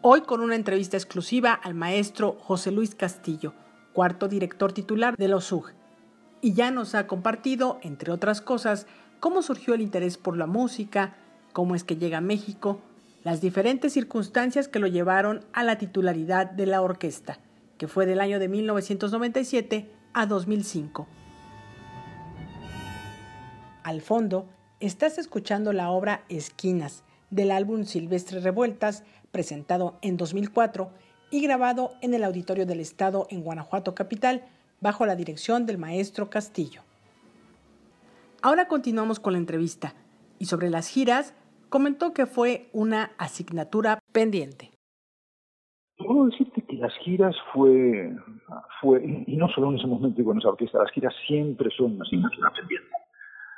Hoy 0.00 0.22
con 0.22 0.40
una 0.40 0.56
entrevista 0.56 0.96
exclusiva 0.96 1.52
al 1.52 1.74
maestro 1.74 2.38
José 2.40 2.70
Luis 2.70 2.94
Castillo, 2.94 3.52
cuarto 3.92 4.26
director 4.26 4.72
titular 4.72 5.18
del 5.18 5.34
OSUG. 5.34 5.72
Y 6.40 6.54
ya 6.54 6.70
nos 6.70 6.94
ha 6.94 7.06
compartido, 7.06 7.78
entre 7.82 8.10
otras 8.10 8.40
cosas, 8.40 8.86
cómo 9.20 9.42
surgió 9.42 9.74
el 9.74 9.82
interés 9.82 10.16
por 10.16 10.38
la 10.38 10.46
música, 10.46 11.14
cómo 11.52 11.74
es 11.74 11.84
que 11.84 11.98
llega 11.98 12.16
a 12.16 12.22
México, 12.22 12.80
las 13.22 13.42
diferentes 13.42 13.92
circunstancias 13.92 14.66
que 14.66 14.78
lo 14.78 14.86
llevaron 14.86 15.44
a 15.52 15.62
la 15.62 15.76
titularidad 15.76 16.50
de 16.50 16.64
la 16.64 16.80
orquesta 16.80 17.38
que 17.82 17.88
fue 17.88 18.06
del 18.06 18.20
año 18.20 18.38
de 18.38 18.46
1997 18.46 19.90
a 20.12 20.26
2005. 20.26 21.08
Al 23.82 24.00
fondo, 24.02 24.46
estás 24.78 25.18
escuchando 25.18 25.72
la 25.72 25.90
obra 25.90 26.22
Esquinas 26.28 27.02
del 27.30 27.50
álbum 27.50 27.82
Silvestre 27.82 28.38
Revueltas, 28.38 29.02
presentado 29.32 29.98
en 30.00 30.16
2004 30.16 30.92
y 31.32 31.42
grabado 31.42 31.94
en 32.02 32.14
el 32.14 32.22
Auditorio 32.22 32.66
del 32.66 32.78
Estado 32.78 33.26
en 33.30 33.42
Guanajuato 33.42 33.96
Capital, 33.96 34.44
bajo 34.80 35.04
la 35.04 35.16
dirección 35.16 35.66
del 35.66 35.78
maestro 35.78 36.30
Castillo. 36.30 36.82
Ahora 38.42 38.68
continuamos 38.68 39.18
con 39.18 39.32
la 39.32 39.40
entrevista 39.40 39.96
y 40.38 40.44
sobre 40.44 40.70
las 40.70 40.86
giras 40.86 41.34
comentó 41.68 42.14
que 42.14 42.26
fue 42.26 42.68
una 42.72 43.10
asignatura 43.18 43.98
pendiente. 44.12 44.70
Que 45.96 46.51
las 46.82 46.92
giras 46.98 47.36
fue, 47.52 48.12
fue, 48.80 49.00
y 49.04 49.36
no 49.36 49.46
solo 49.50 49.70
en 49.70 49.78
ese 49.78 49.86
momento 49.86 50.24
con 50.24 50.38
esa 50.38 50.48
orquesta, 50.48 50.80
las 50.80 50.90
giras 50.90 51.14
siempre 51.28 51.70
son 51.76 51.92
una 51.92 52.02
asignatura 52.02 52.50
pendiente. 52.50 52.90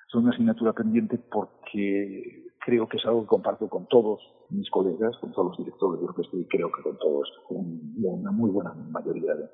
Son 0.09 0.25
una 0.25 0.33
asignatura 0.35 0.75
pendiente 0.75 1.19
porque 1.33 2.45
creo 2.59 2.87
que 2.87 2.99
es 2.99 3.07
algo 3.07 3.23
que 3.23 3.29
comparto 3.29 3.67
con 3.71 3.87
todos 3.87 4.21
mis 4.51 4.69
colegas, 4.69 5.17
con 5.23 5.33
todos 5.33 5.49
los 5.49 5.57
directores 5.57 6.03
de 6.03 6.07
orquesta 6.07 6.37
y 6.37 6.45
creo 6.45 6.71
que 6.71 6.83
con 6.83 6.99
todos, 6.99 7.33
con 7.49 7.81
una 7.97 8.31
muy 8.31 8.51
buena 8.51 8.75
mayoría 8.91 9.35
de, 9.35 9.49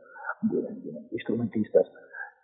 instrumentistas. 1.13 1.87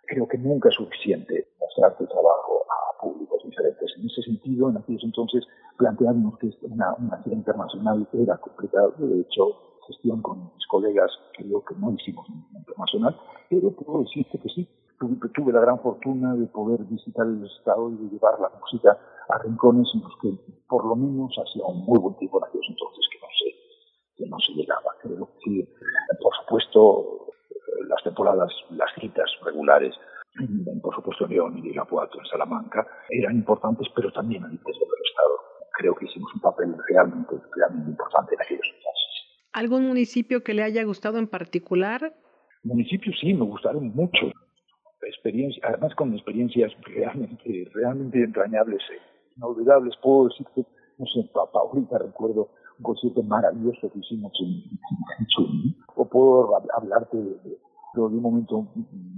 Creo 0.05 0.29
que 0.29 0.37
nunca 0.37 0.69
es 0.69 0.75
suficiente 0.75 1.49
mostrar 1.59 1.97
tu 1.97 2.05
trabajo 2.05 2.63
a 2.71 3.01
públicos 3.01 3.43
diferentes. 3.43 3.93
En 3.97 4.05
ese 4.05 4.21
sentido, 4.21 4.69
en 4.69 4.77
aquellos 4.77 5.03
entonces, 5.03 5.43
plantear 5.77 6.13
una, 6.13 6.95
una 6.95 7.21
gira 7.23 7.35
internacional 7.35 8.07
era 8.13 8.37
complicado. 8.37 8.93
De 8.97 9.19
hecho, 9.19 9.67
gestión 9.87 10.21
con 10.21 10.51
mis 10.53 10.67
colegas, 10.67 11.11
creo 11.33 11.63
que 11.63 11.75
no 11.75 11.91
hicimos 11.91 12.29
ningún 12.29 12.57
internacional, 12.57 13.15
pero 13.49 13.71
puedo 13.71 14.03
decirte 14.03 14.39
que 14.39 14.49
sí, 14.49 14.67
tuve, 15.33 15.53
la 15.53 15.61
gran 15.61 15.79
fortuna 15.79 16.35
de 16.35 16.47
poder 16.47 16.83
visitar 16.85 17.25
el 17.25 17.45
Estado 17.45 17.89
y 17.91 17.95
de 17.95 18.09
llevar 18.09 18.39
la 18.39 18.51
música 18.59 18.97
a 19.29 19.37
rincones 19.39 19.87
en 19.93 20.01
los 20.01 20.13
que 20.21 20.29
por 20.67 20.85
lo 20.85 20.95
menos 20.95 21.31
hacía 21.37 21.65
un 21.65 21.85
muy 21.85 21.99
buen 21.99 22.15
tiempo 22.17 22.39
en 22.39 22.45
aquellos 22.45 22.65
entonces 22.69 23.05
que 23.11 23.19
no 23.19 23.27
se, 23.37 24.15
que 24.15 24.29
no 24.29 24.39
se 24.39 24.53
llegaba. 24.53 24.91
Creo 25.01 25.29
que, 25.43 25.67
por 26.21 26.33
supuesto, 26.41 27.27
las 27.87 28.03
temporadas, 28.03 28.51
las 28.71 28.89
citas 28.99 29.29
regulares, 29.43 29.93
por 30.81 30.95
supuesto 30.95 31.25
en 31.25 31.31
León 31.31 31.57
y 31.57 31.59
en 31.61 31.65
Irapuato, 31.67 32.19
en 32.19 32.25
Salamanca, 32.25 32.85
eran 33.09 33.35
importantes, 33.35 33.87
pero 33.95 34.11
también 34.11 34.43
el 34.43 34.51
del 34.51 34.59
Estado. 34.59 35.35
Creo 35.77 35.95
que 35.95 36.05
hicimos 36.05 36.33
un 36.33 36.41
papel 36.41 36.75
realmente, 36.87 37.35
realmente 37.55 37.91
importante 37.91 38.35
en 38.35 38.41
aquellos 38.41 38.65
entonces. 38.65 38.96
¿Algún 39.57 39.87
municipio 39.87 40.43
que 40.43 40.53
le 40.53 40.61
haya 40.61 40.83
gustado 40.83 41.17
en 41.17 41.25
particular? 41.25 42.13
Municipios 42.63 43.15
sí, 43.19 43.33
me 43.33 43.43
gustaron 43.43 43.87
mucho. 43.95 44.27
Experiencia, 45.01 45.63
además 45.67 45.95
con 45.95 46.13
experiencias 46.13 46.71
realmente, 46.85 47.67
realmente 47.73 48.23
entrañables, 48.23 48.83
e 48.91 48.99
inolvidables. 49.35 49.95
Puedo 50.03 50.27
decirte, 50.27 50.63
no 50.99 51.05
sé, 51.07 51.27
ahorita 51.33 51.97
recuerdo 51.97 52.51
un 52.77 52.83
concierto 52.83 53.23
maravilloso 53.23 53.91
que 53.91 53.97
hicimos 53.97 54.31
en, 54.41 54.49
en 55.17 55.75
o 55.95 56.07
puedo 56.07 56.55
hablarte 56.75 57.17
de, 57.17 57.57
un 57.95 58.21
momento 58.21 58.67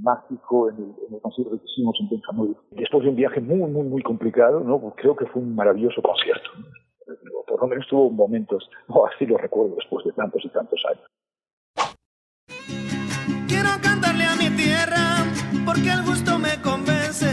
mágico 0.02 0.70
en 0.70 0.96
el, 1.12 1.20
concierto 1.22 1.60
que 1.60 1.66
hicimos 1.66 1.98
en 2.00 2.10
Benjamín. 2.12 2.56
Después 2.72 3.04
de 3.04 3.10
un 3.10 3.18
viaje 3.18 3.42
muy, 3.42 3.70
muy, 3.70 3.86
muy 3.86 4.02
complicado, 4.04 4.62
¿no? 4.62 4.80
Creo 4.96 5.18
que 5.18 5.26
fue 5.26 5.42
un 5.42 5.54
maravilloso 5.54 6.02
concierto 6.02 6.50
por 7.60 7.68
lo 7.68 7.76
menos 7.76 7.88
tuvo 7.90 8.10
momentos, 8.10 8.70
o 8.88 9.06
así 9.06 9.26
lo 9.26 9.38
recuerdo 9.38 9.76
después 9.76 10.06
de 10.06 10.14
tantos 10.14 10.44
y 10.46 10.50
tantos 10.50 10.82
años. 10.90 11.06
Quiero 13.48 13.70
cantarle 13.82 14.24
a 14.24 14.36
mi 14.36 14.50
tierra, 14.52 15.26
porque 15.66 15.90
el 15.90 16.04
gusto 16.04 16.40
me 16.40 16.62
convence, 16.62 17.30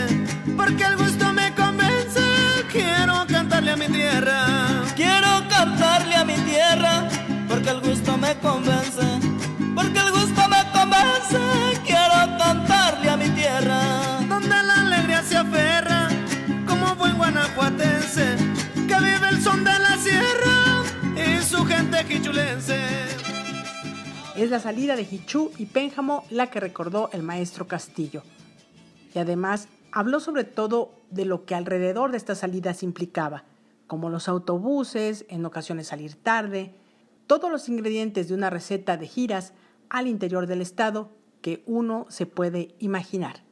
porque 0.56 0.83
el 0.83 0.97
gusto 0.97 1.33
me 1.33 1.54
convence. 1.54 2.21
Quiero 2.73 3.25
cantarle 3.30 3.71
a 3.71 3.76
mi 3.76 3.87
tierra, 3.87 4.47
quiero 4.97 5.28
cantarle 5.49 6.16
a 6.16 6.25
mi 6.25 6.35
tierra, 6.35 7.09
porque 7.49 7.71
el 7.71 7.80
gusto 7.80 8.18
me 8.18 8.35
convence, 8.40 9.06
porque 9.75 9.99
el 9.99 10.11
gusto 10.11 10.42
me 10.49 10.62
convence. 10.73 11.75
Es 24.37 24.51
la 24.51 24.61
salida 24.61 24.97
de 24.97 25.07
Hichú 25.11 25.51
y 25.57 25.65
Pénjamo 25.67 26.25
la 26.29 26.51
que 26.51 26.61
recordó 26.61 27.09
el 27.13 27.23
maestro 27.23 27.67
Castillo. 27.67 28.23
Y 29.15 29.19
además 29.19 29.69
habló 29.93 30.21
sobre 30.21 30.45
todo 30.45 31.01
de 31.11 31.25
lo 31.25 31.47
que 31.47 31.55
alrededor 31.55 32.11
de 32.11 32.19
estas 32.19 32.39
salidas 32.41 32.83
implicaba, 32.83 33.45
como 33.87 34.11
los 34.11 34.29
autobuses, 34.29 35.25
en 35.29 35.47
ocasiones 35.47 35.87
salir 35.87 36.17
tarde, 36.17 36.75
todos 37.27 37.51
los 37.51 37.69
ingredientes 37.71 38.29
de 38.29 38.35
una 38.35 38.51
receta 38.51 38.99
de 38.99 39.07
giras 39.07 39.55
al 39.89 40.07
interior 40.07 40.47
del 40.47 40.61
estado 40.61 41.11
que 41.41 41.63
uno 41.67 42.05
se 42.11 42.27
puede 42.27 42.75
imaginar. 42.79 43.46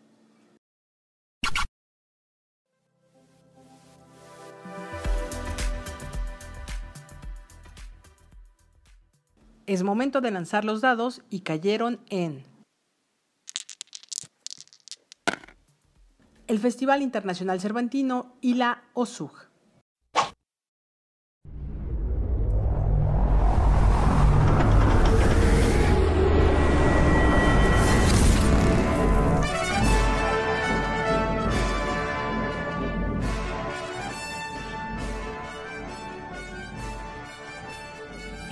Es 9.67 9.83
momento 9.83 10.21
de 10.21 10.31
lanzar 10.31 10.65
los 10.65 10.83
dados 10.83 11.23
y 11.31 11.41
cayeron 11.41 12.01
en 12.11 12.45
el 16.47 16.59
Festival 16.59 17.01
Internacional 17.01 17.61
Cervantino 17.61 18.37
y 18.43 18.55
la 18.55 18.85
OSUG. 18.93 19.54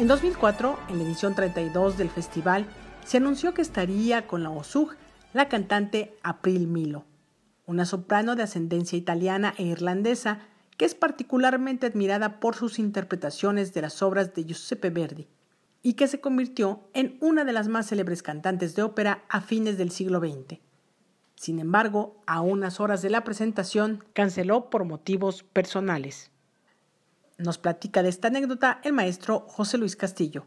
En 0.02 0.08
2004, 0.08 0.80
en 0.88 0.98
la 0.98 1.04
edición 1.04 1.36
32 1.36 1.96
del 1.96 2.10
festival, 2.10 2.66
se 3.04 3.18
anunció 3.18 3.54
que 3.54 3.62
estaría 3.62 4.26
con 4.26 4.42
la 4.42 4.50
OSUG 4.50 4.96
la 5.32 5.48
cantante 5.48 6.18
April 6.24 6.66
Milo, 6.66 7.04
una 7.66 7.84
soprano 7.84 8.34
de 8.34 8.42
ascendencia 8.42 8.98
italiana 8.98 9.54
e 9.58 9.62
irlandesa 9.62 10.40
que 10.76 10.86
es 10.86 10.96
particularmente 10.96 11.86
admirada 11.86 12.40
por 12.40 12.56
sus 12.56 12.80
interpretaciones 12.80 13.74
de 13.74 13.82
las 13.82 14.02
obras 14.02 14.34
de 14.34 14.44
Giuseppe 14.44 14.90
Verdi 14.90 15.28
y 15.84 15.92
que 15.92 16.08
se 16.08 16.20
convirtió 16.20 16.80
en 16.94 17.16
una 17.20 17.44
de 17.44 17.52
las 17.52 17.68
más 17.68 17.86
célebres 17.86 18.24
cantantes 18.24 18.74
de 18.74 18.82
ópera 18.82 19.22
a 19.28 19.40
fines 19.40 19.78
del 19.78 19.92
siglo 19.92 20.18
XX. 20.18 20.58
Sin 21.36 21.60
embargo, 21.60 22.20
a 22.26 22.40
unas 22.40 22.80
horas 22.80 23.02
de 23.02 23.10
la 23.10 23.22
presentación, 23.22 24.02
canceló 24.14 24.68
por 24.68 24.84
motivos 24.84 25.44
personales. 25.44 26.31
Nos 27.42 27.58
platica 27.58 28.02
de 28.02 28.08
esta 28.08 28.28
anécdota 28.28 28.80
el 28.84 28.92
maestro 28.92 29.40
José 29.40 29.76
Luis 29.76 29.96
Castillo. 29.96 30.44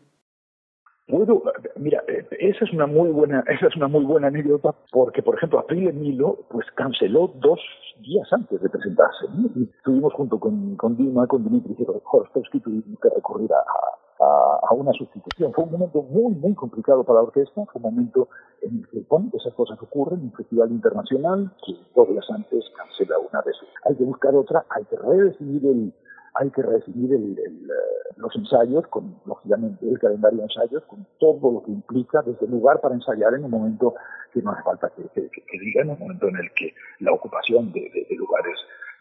Bueno, 1.08 1.44
mira, 1.76 2.02
eh, 2.08 2.26
esa 2.40 2.64
es 2.66 2.74
una 2.74 2.88
muy 2.88 3.10
buena, 3.10 3.44
esa 3.48 3.68
es 3.68 3.76
una 3.76 3.88
muy 3.88 4.06
buena 4.06 4.28
anécdota 4.28 4.74
porque, 4.92 5.22
por 5.22 5.36
ejemplo, 5.36 5.60
April 5.60 5.94
Milo, 5.94 6.46
pues 6.50 6.66
canceló 6.76 7.28
dos 7.36 7.60
días 8.00 8.28
antes 8.32 8.62
de 8.62 8.70
presentarse. 8.70 9.26
Y 9.38 9.64
estuvimos 9.64 10.14
junto 10.14 10.40
con, 10.40 10.76
con 10.78 10.96
Dima, 10.96 11.28
con 11.28 11.44
Dimitri 11.44 11.76
Horostovsky, 11.86 12.62
tuvimos 12.62 13.00
que 13.02 13.10
recurrir 13.10 13.52
a, 13.52 14.24
a, 14.24 14.60
a, 14.70 14.74
una 14.74 14.94
sustitución. 14.94 15.52
Fue 15.54 15.66
un 15.66 15.72
momento 15.72 16.02
muy, 16.02 16.34
muy 16.34 16.56
complicado 16.56 17.04
para 17.04 17.20
la 17.20 17.26
orquesta. 17.26 17.66
Fue 17.66 17.82
un 17.82 17.94
momento 17.94 18.30
en 18.62 18.80
el 18.80 18.88
que, 18.88 19.06
bueno, 19.10 19.30
esas 19.34 19.54
cosas 19.54 19.78
ocurren 19.82 20.20
en 20.22 20.26
un 20.28 20.34
festival 20.34 20.72
internacional 20.72 21.52
que 21.66 21.74
dos 21.94 22.08
días 22.10 22.26
antes 22.32 22.64
cancela 22.76 23.20
una 23.20 23.42
vez. 23.42 23.56
Hay 23.84 23.96
que 23.96 24.06
buscar 24.06 24.34
otra, 24.34 24.66
hay 24.70 24.86
que 24.86 24.96
redefinir 24.96 25.66
el 25.66 25.94
hay 26.36 26.50
que 26.52 26.62
recibir 26.62 27.14
el, 27.14 27.38
el, 27.40 27.70
eh, 27.70 28.14
los 28.18 28.36
ensayos, 28.36 28.86
con, 28.88 29.16
lógicamente 29.26 29.88
el 29.88 30.00
calendario 30.00 30.40
de 30.40 30.44
ensayos, 30.44 30.84
con 30.84 31.06
todo 31.20 31.52
lo 31.52 31.64
que 31.64 31.72
implica 31.72 32.22
desde 32.22 32.46
el 32.46 32.52
lugar 32.52 32.82
para 32.82 32.96
ensayar 32.96 33.34
en 33.34 33.46
un 33.46 33.52
momento 33.52 33.96
que 34.34 34.42
no 34.42 34.52
hace 34.52 34.64
falta 34.64 34.92
que, 34.96 35.04
que, 35.10 35.30
que 35.30 35.60
diga, 35.60 35.82
en 35.82 35.92
un 35.92 36.00
momento 36.00 36.28
en 36.28 36.38
el 36.38 36.52
que 36.54 36.74
la 37.00 37.14
ocupación 37.14 37.72
de, 37.72 37.82
de, 37.82 38.06
de 38.10 38.16
lugares 38.16 38.58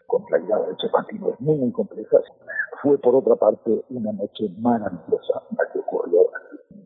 con 0.07 0.23
la 0.29 0.37
llegada 0.37 0.67
del 0.67 0.77
Cervantino 0.79 1.29
es 1.29 1.41
muy, 1.41 1.57
muy 1.57 1.71
compleja. 1.71 2.17
Fue, 2.81 2.97
por 2.99 3.15
otra 3.15 3.35
parte, 3.35 3.83
una 3.89 4.11
noche 4.13 4.49
maravillosa 4.59 5.41
la 5.57 5.71
que 5.71 5.79
ocurrió 5.79 6.29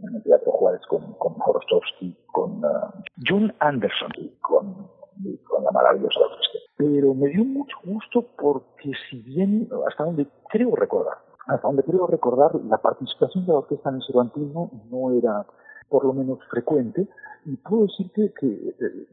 en 0.02 0.16
el 0.16 0.24
Teatro 0.24 0.52
Juárez 0.52 0.82
con, 0.88 1.14
con 1.16 1.36
con 2.32 2.64
uh, 2.64 2.70
June 3.28 3.54
Anderson 3.60 4.12
y 4.18 4.30
con, 4.42 4.88
con 5.47 5.63
la 5.63 5.71
maravillosa 5.71 6.19
orquesta. 6.19 6.60
Pero 6.77 7.13
me 7.13 7.27
dio 7.29 7.43
mucho 7.43 7.75
gusto 7.84 8.25
porque 8.38 8.91
si 9.10 9.21
bien, 9.21 9.69
hasta 9.88 10.05
donde 10.05 10.27
creo 10.49 10.75
recordar, 10.75 11.17
hasta 11.47 11.67
donde 11.67 11.84
creo 11.84 12.08
recordar, 12.08 12.55
la 12.55 12.77
participación 12.77 13.45
de 13.45 13.53
la 13.53 13.60
orquesta 13.60 13.89
en 13.89 13.95
el 13.95 14.03
Cervantino 14.03 14.71
no 14.89 15.12
era 15.12 15.45
por 15.89 16.05
lo 16.05 16.13
menos 16.13 16.39
frecuente, 16.49 17.08
y 17.45 17.55
puedo 17.58 17.84
decirte 17.84 18.34
que 18.39 18.47
eh, 18.47 19.08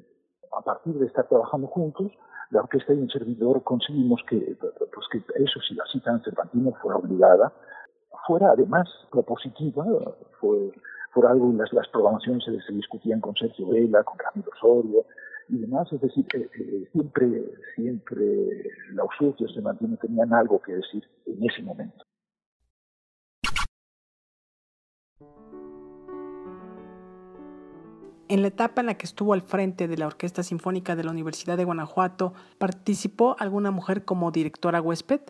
a 0.56 0.60
partir 0.60 0.94
de 0.94 1.06
estar 1.06 1.26
trabajando 1.26 1.66
juntos, 1.68 2.12
la 2.50 2.60
orquesta 2.60 2.92
y 2.92 2.98
un 2.98 3.10
servidor 3.10 3.62
conseguimos 3.62 4.20
que, 4.28 4.56
pues 4.60 5.06
que 5.10 5.18
eso, 5.42 5.60
si 5.66 5.74
la 5.74 5.84
cita 5.90 6.12
en 6.12 6.22
Cervantino 6.22 6.72
fuera 6.82 6.98
obligada, 6.98 7.52
fuera 8.26 8.50
además 8.50 8.88
propositiva, 9.10 9.84
fue, 10.40 10.72
por 11.14 11.26
algo 11.26 11.52
las, 11.52 11.72
las 11.72 11.88
programaciones 11.88 12.44
se, 12.44 12.60
se 12.60 12.72
discutían 12.72 13.20
con 13.20 13.34
Sergio 13.34 13.68
Vela, 13.68 14.04
con 14.04 14.18
Ramiro 14.18 14.50
Osorio, 14.54 15.04
y 15.48 15.58
demás, 15.58 15.92
es 15.92 16.00
decir, 16.00 16.26
eh, 16.34 16.48
eh, 16.58 16.88
siempre, 16.92 17.42
siempre 17.74 18.24
la 18.92 19.02
ausencia 19.02 19.46
se 19.52 19.60
mantiene, 19.60 19.96
tenían 19.96 20.32
algo 20.32 20.60
que 20.60 20.72
decir 20.72 21.04
en 21.26 21.44
ese 21.44 21.62
momento. 21.62 22.04
En 28.28 28.42
la 28.42 28.48
etapa 28.48 28.80
en 28.80 28.88
la 28.88 28.94
que 28.94 29.06
estuvo 29.06 29.34
al 29.34 29.42
frente 29.42 29.86
de 29.86 29.96
la 29.96 30.08
Orquesta 30.08 30.42
Sinfónica 30.42 30.96
de 30.96 31.04
la 31.04 31.12
Universidad 31.12 31.56
de 31.56 31.64
Guanajuato, 31.64 32.32
¿participó 32.58 33.36
alguna 33.38 33.70
mujer 33.70 34.04
como 34.04 34.32
directora 34.32 34.80
huésped? 34.80 35.20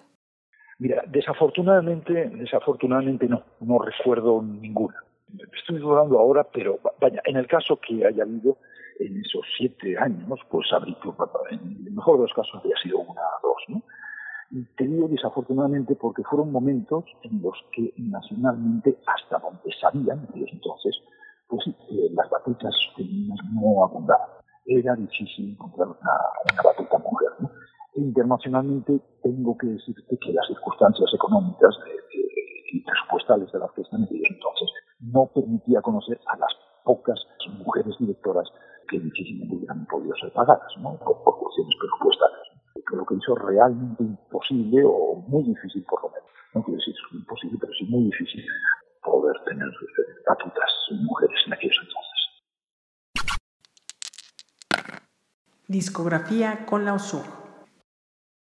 Mira, 0.79 1.02
desafortunadamente, 1.07 2.31
desafortunadamente 2.31 3.29
no, 3.29 3.42
no 3.61 3.79
recuerdo 3.79 4.42
ninguna. 4.42 4.96
Estoy 5.55 5.79
dudando 5.79 6.18
ahora, 6.18 6.44
pero 6.44 6.79
vaya, 6.98 7.20
en 7.24 7.37
el 7.37 7.46
caso 7.46 7.79
que 7.79 8.07
haya 8.07 8.22
habido, 8.22 8.57
en 9.00 9.20
esos 9.20 9.44
siete 9.56 9.96
años, 9.98 10.38
pues 10.50 10.66
habría, 10.72 10.96
en 11.50 11.87
el 11.87 11.92
mejor 11.92 12.16
de 12.16 12.22
los 12.22 12.32
casos 12.32 12.54
habría 12.56 12.76
sido 12.82 12.98
una 12.98 13.20
o 13.42 13.48
dos, 13.48 13.62
¿no? 13.68 13.82
Y 14.50 14.64
te 14.76 14.87
desafortunadamente 14.87 15.96
porque 15.96 16.22
fueron 16.22 16.52
momentos 16.52 17.04
en 17.22 17.42
los 17.42 17.54
que 17.72 17.92
nacionalmente, 17.96 18.96
hasta 19.06 19.38
donde 19.38 19.72
sabían 19.80 20.28
ellos 20.35 20.50
entonces, 20.52 20.96
pues 21.48 21.66
eh, 21.66 22.09
las 22.12 22.30
batutas 22.30 22.74
femeninas 22.94 23.38
no 23.52 23.85
abundaban. 23.85 24.28
Era 24.64 24.94
difícil 24.94 25.50
encontrar 25.50 25.88
una, 25.88 26.12
una 26.52 26.62
batuta 26.62 26.98
mujer, 26.98 27.30
¿no? 27.40 27.50
Internacionalmente 27.96 29.00
tengo 29.22 29.56
que 29.56 29.68
decirte 29.68 30.18
que 30.18 30.32
las 30.32 30.46
circunstancias 30.46 31.11
económicas 31.14 31.74
de, 31.85 31.92
de, 31.92 32.37
y 32.72 32.80
presupuestales 32.85 33.50
de 33.52 33.59
la 33.59 33.64
orquesta 33.64 33.96
en 33.96 34.04
aquellos 34.04 34.30
entonces 34.30 34.70
no 35.00 35.26
permitía 35.35 35.80
conocer 35.80 36.20
a 36.26 36.37
las 36.37 36.52
pocas 36.85 37.18
mujeres 37.59 37.94
directoras 37.98 38.48
que 38.88 38.99
difícilmente 38.99 39.55
hubieran 39.55 39.87
podido 39.87 40.14
ser 40.16 40.33
pagadas, 40.33 40.72
¿no? 40.79 40.96
Por, 40.99 41.22
por 41.22 41.38
cuestiones 41.38 41.75
presupuestarias. 41.79 42.46
Lo 42.92 43.05
que 43.05 43.14
hizo 43.14 43.35
realmente 43.35 44.03
imposible, 44.03 44.83
o 44.85 45.16
muy 45.29 45.42
difícil 45.44 45.85
por 45.85 46.03
lo 46.03 46.11
menos, 46.11 46.29
no 46.55 46.62
quiero 46.62 46.79
decir 46.79 46.94
imposible, 47.12 47.59
pero 47.61 47.72
sí 47.72 47.85
muy 47.87 48.05
difícil, 48.05 48.44
poder 49.03 49.37
tener 49.44 49.68
batutas 50.29 50.70
mujeres 50.90 51.38
en 51.46 51.53
aquellos 51.53 51.79
entonces. 51.81 52.16
Discografía 55.68 56.64
con 56.64 56.85
la 56.85 56.94
OSUR. 56.94 57.25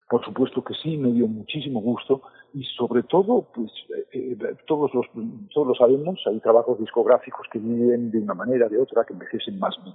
Por 0.09 0.23
supuesto 0.23 0.63
que 0.63 0.73
sí, 0.75 0.97
me 0.97 1.11
dio 1.11 1.27
muchísimo 1.27 1.81
gusto 1.81 2.21
y 2.53 2.63
sobre 2.77 3.03
todo, 3.03 3.47
pues 3.53 3.71
eh, 4.15 4.37
todos, 4.65 4.93
los, 4.93 5.05
todos 5.53 5.67
lo 5.67 5.75
sabemos, 5.75 6.19
hay 6.27 6.39
trabajos 6.39 6.79
discográficos 6.79 7.47
que 7.51 7.59
viven 7.59 8.11
de 8.11 8.19
una 8.19 8.33
manera, 8.33 8.69
de 8.69 8.79
otra, 8.79 9.03
que 9.03 9.13
envejecen 9.13 9.59
más 9.59 9.77
o 9.79 9.93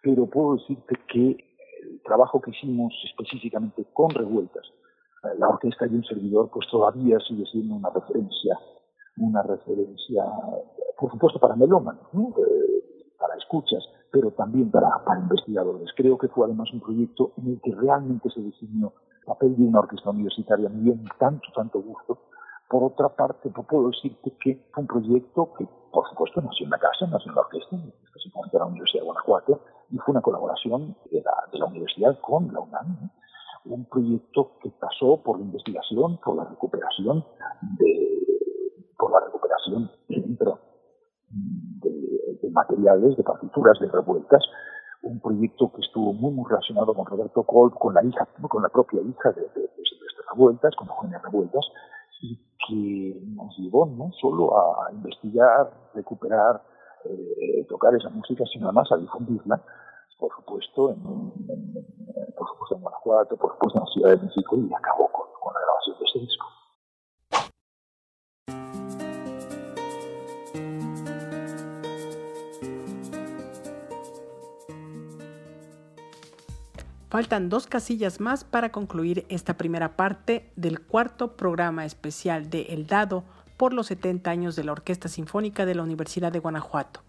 pero 0.00 0.26
puedo 0.26 0.56
decirte 0.56 0.94
que 1.08 1.36
el 1.82 2.00
trabajo 2.02 2.40
que 2.40 2.50
hicimos 2.50 2.92
específicamente 3.04 3.84
con 3.92 4.10
Revueltas, 4.10 4.64
la 5.38 5.48
orquesta 5.48 5.86
y 5.86 5.94
un 5.94 6.04
servidor, 6.04 6.50
pues 6.52 6.66
todavía 6.70 7.18
sigue 7.26 7.44
siendo 7.46 7.74
una 7.74 7.90
referencia, 7.90 8.58
una 9.18 9.42
referencia, 9.42 10.24
por 10.98 11.10
supuesto 11.10 11.38
para 11.40 11.56
melómanos, 11.56 12.06
¿no? 12.12 12.28
eh, 12.38 13.12
para 13.18 13.34
escuchas, 13.36 13.82
pero 14.10 14.30
también 14.30 14.70
para, 14.70 14.88
para 15.04 15.20
investigadores. 15.20 15.90
Creo 15.96 16.16
que 16.16 16.28
fue 16.28 16.46
además 16.46 16.72
un 16.72 16.80
proyecto 16.80 17.32
en 17.38 17.48
el 17.48 17.60
que 17.60 17.74
realmente 17.74 18.30
se 18.30 18.40
definió 18.40 18.92
el 19.20 19.24
papel 19.26 19.56
de 19.56 19.64
una 19.64 19.80
orquesta 19.80 20.10
universitaria. 20.10 20.68
Me 20.68 20.82
dio 20.82 20.94
tanto, 21.18 21.48
tanto 21.54 21.80
gusto. 21.80 22.18
Por 22.68 22.82
otra 22.82 23.08
parte, 23.08 23.50
puedo 23.50 23.90
decirte 23.90 24.36
que 24.40 24.66
fue 24.72 24.82
un 24.82 24.86
proyecto 24.88 25.52
que, 25.56 25.68
por 25.92 26.08
supuesto, 26.08 26.40
nació 26.40 26.64
en 26.64 26.70
la 26.70 26.78
casa, 26.78 27.06
nació 27.06 27.30
en 27.30 27.36
la 27.36 27.42
orquesta, 27.42 27.76
en 27.76 27.92
la 28.52 28.66
Universidad 28.66 29.02
de 29.02 29.06
Guanajuato, 29.06 29.60
y 29.90 29.98
fue 29.98 30.12
una 30.12 30.20
colaboración 30.20 30.96
de 31.10 31.22
la, 31.22 31.32
de 31.52 31.58
la 31.58 31.66
universidad 31.66 32.18
con 32.20 32.52
la 32.52 32.60
UNAM. 32.60 33.10
Un 33.66 33.84
proyecto 33.86 34.58
que 34.60 34.70
pasó 34.70 35.22
por 35.22 35.38
la 35.38 35.44
investigación, 35.44 36.18
por 36.18 36.36
la 36.36 36.44
recuperación 36.44 37.24
de, 37.78 38.06
por 38.98 39.12
la 39.12 39.20
recuperación, 39.20 39.90
perdón, 40.38 40.58
de, 41.30 42.50
materiales, 42.50 43.16
de 43.16 43.22
partituras, 43.22 43.78
de 43.80 43.88
revueltas, 43.88 44.42
un 45.02 45.20
proyecto 45.20 45.70
que 45.72 45.82
estuvo 45.82 46.12
muy, 46.12 46.32
muy 46.32 46.48
relacionado 46.48 46.94
con 46.94 47.06
Roberto 47.06 47.42
Kolb, 47.42 47.74
con 47.74 47.94
la 47.94 48.02
hija, 48.02 48.26
con 48.48 48.62
la 48.62 48.68
propia 48.68 49.00
hija 49.02 49.32
de, 49.32 49.42
estas 49.44 50.26
revueltas, 50.32 50.74
con 50.74 50.88
Eugenia 50.88 51.18
Revueltas, 51.18 51.66
que 52.66 53.20
nos 53.34 53.56
llevó 53.58 53.86
no 53.86 54.10
solo 54.20 54.56
a 54.56 54.92
investigar, 54.92 55.70
recuperar, 55.94 56.62
eh, 57.04 57.64
tocar 57.68 57.94
esa 57.94 58.10
música, 58.10 58.44
sino 58.52 58.66
además 58.66 58.90
a 58.92 58.96
difundirla, 58.96 59.60
por 60.18 60.34
supuesto, 60.34 60.90
en, 60.90 61.02
supuesto 62.36 62.74
en 62.74 62.80
Guanajuato, 62.80 63.36
por 63.36 63.52
supuesto 63.52 63.78
en 63.78 63.84
la 63.84 63.92
Ciudad 63.92 64.10
de 64.10 64.26
México, 64.26 64.56
y 64.56 64.74
acabó 64.74 65.08
con, 65.08 65.26
con 65.40 65.54
la 65.54 65.60
grabación 65.60 65.96
de 65.98 66.04
ese 66.04 66.18
disco. 66.20 66.55
Faltan 77.16 77.48
dos 77.48 77.66
casillas 77.66 78.20
más 78.20 78.44
para 78.44 78.70
concluir 78.70 79.24
esta 79.30 79.56
primera 79.56 79.96
parte 79.96 80.52
del 80.54 80.82
cuarto 80.82 81.34
programa 81.34 81.86
especial 81.86 82.50
de 82.50 82.64
El 82.74 82.86
Dado 82.86 83.24
por 83.56 83.72
los 83.72 83.86
70 83.86 84.30
años 84.30 84.54
de 84.54 84.64
la 84.64 84.72
Orquesta 84.72 85.08
Sinfónica 85.08 85.64
de 85.64 85.74
la 85.74 85.82
Universidad 85.82 86.30
de 86.30 86.40
Guanajuato. 86.40 87.00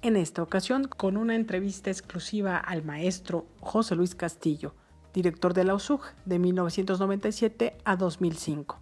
En 0.00 0.16
esta 0.16 0.42
ocasión 0.42 0.84
con 0.84 1.18
una 1.18 1.34
entrevista 1.34 1.90
exclusiva 1.90 2.56
al 2.56 2.82
maestro 2.82 3.44
José 3.60 3.94
Luis 3.94 4.14
Castillo, 4.14 4.74
director 5.12 5.52
de 5.52 5.64
la 5.64 5.74
USUG 5.74 6.00
de 6.24 6.38
1997 6.38 7.76
a 7.84 7.96
2005. 7.96 8.80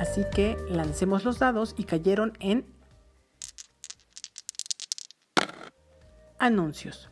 Así 0.00 0.22
que 0.32 0.56
lancemos 0.70 1.24
los 1.24 1.40
dados 1.40 1.74
y 1.76 1.82
cayeron 1.82 2.34
en 2.38 2.64
anuncios. 6.38 7.10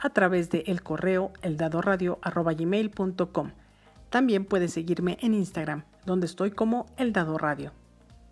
A 0.00 0.10
través 0.10 0.50
de 0.50 0.64
el 0.66 0.82
correo 0.82 1.32
eldadoradio.com. 1.42 3.50
También 4.10 4.44
puedes 4.44 4.72
seguirme 4.72 5.18
en 5.20 5.34
Instagram, 5.34 5.84
donde 6.06 6.26
estoy 6.26 6.50
como 6.50 6.86
El 6.96 7.14
Radio. 7.14 7.72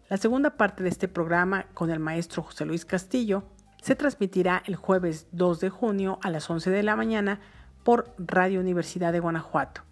La 0.09 0.17
segunda 0.17 0.57
parte 0.57 0.83
de 0.83 0.89
este 0.89 1.09
programa 1.09 1.67
con 1.75 1.91
el 1.91 1.99
maestro 1.99 2.43
José 2.43 2.65
Luis 2.65 2.85
Castillo 2.85 3.45
se 3.83 3.97
transmitirá 3.97 4.63
el 4.67 4.77
jueves 4.77 5.27
2 5.33 5.61
de 5.61 5.71
junio 5.71 6.19
a 6.23 6.31
las 6.31 6.49
11 6.49 6.71
de 6.71 6.83
la 6.83 6.97
mañana 6.97 7.41
por 7.83 8.13
Radio 8.19 8.61
Universidad 8.61 9.13
de 9.13 9.21
Guanajuato. 9.21 9.83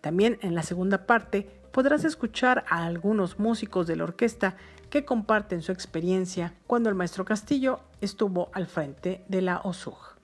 También 0.00 0.38
en 0.42 0.54
la 0.54 0.62
segunda 0.62 1.06
parte 1.06 1.60
podrás 1.72 2.04
escuchar 2.04 2.64
a 2.68 2.84
algunos 2.84 3.38
músicos 3.38 3.86
de 3.86 3.96
la 3.96 4.04
orquesta 4.04 4.56
que 4.88 5.04
comparten 5.04 5.62
su 5.62 5.72
experiencia 5.72 6.54
cuando 6.66 6.88
el 6.88 6.94
maestro 6.94 7.24
Castillo 7.24 7.80
estuvo 8.00 8.50
al 8.52 8.66
frente 8.66 9.24
de 9.28 9.42
la 9.42 9.60
OSUG. 9.60 10.19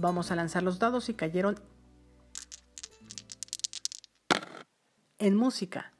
Vamos 0.00 0.30
a 0.30 0.36
lanzar 0.36 0.62
los 0.62 0.78
dados 0.78 1.10
y 1.10 1.14
cayeron 1.14 1.60
en 5.18 5.36
música. 5.36 5.92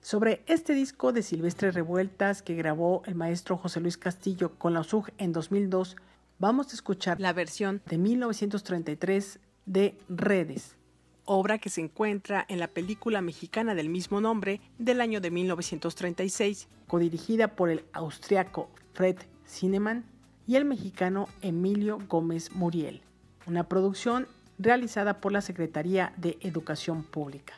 Sobre 0.00 0.42
este 0.46 0.72
disco 0.72 1.12
de 1.12 1.22
Silvestre 1.22 1.72
Revueltas 1.72 2.40
que 2.40 2.54
grabó 2.54 3.02
el 3.04 3.16
maestro 3.16 3.58
José 3.58 3.80
Luis 3.80 3.98
Castillo 3.98 4.54
con 4.56 4.72
la 4.72 4.80
USUG 4.80 5.10
en 5.18 5.32
2002, 5.32 5.96
vamos 6.38 6.70
a 6.70 6.74
escuchar 6.74 7.20
la 7.20 7.34
versión 7.34 7.82
de 7.84 7.98
1933 7.98 9.40
de 9.66 9.98
Redes, 10.08 10.76
obra 11.26 11.58
que 11.58 11.68
se 11.68 11.82
encuentra 11.82 12.46
en 12.48 12.58
la 12.58 12.68
película 12.68 13.20
mexicana 13.20 13.74
del 13.74 13.90
mismo 13.90 14.22
nombre 14.22 14.62
del 14.78 15.02
año 15.02 15.20
de 15.20 15.30
1936, 15.30 16.66
codirigida 16.86 17.48
por 17.48 17.68
el 17.68 17.84
austriaco 17.92 18.70
Fred 18.94 19.18
Cineman 19.46 20.09
y 20.50 20.56
el 20.56 20.64
mexicano 20.64 21.28
Emilio 21.42 22.00
Gómez 22.08 22.50
Muriel, 22.56 23.02
una 23.46 23.68
producción 23.68 24.26
realizada 24.58 25.20
por 25.20 25.30
la 25.30 25.42
Secretaría 25.42 26.12
de 26.16 26.38
Educación 26.40 27.04
Pública. 27.04 27.54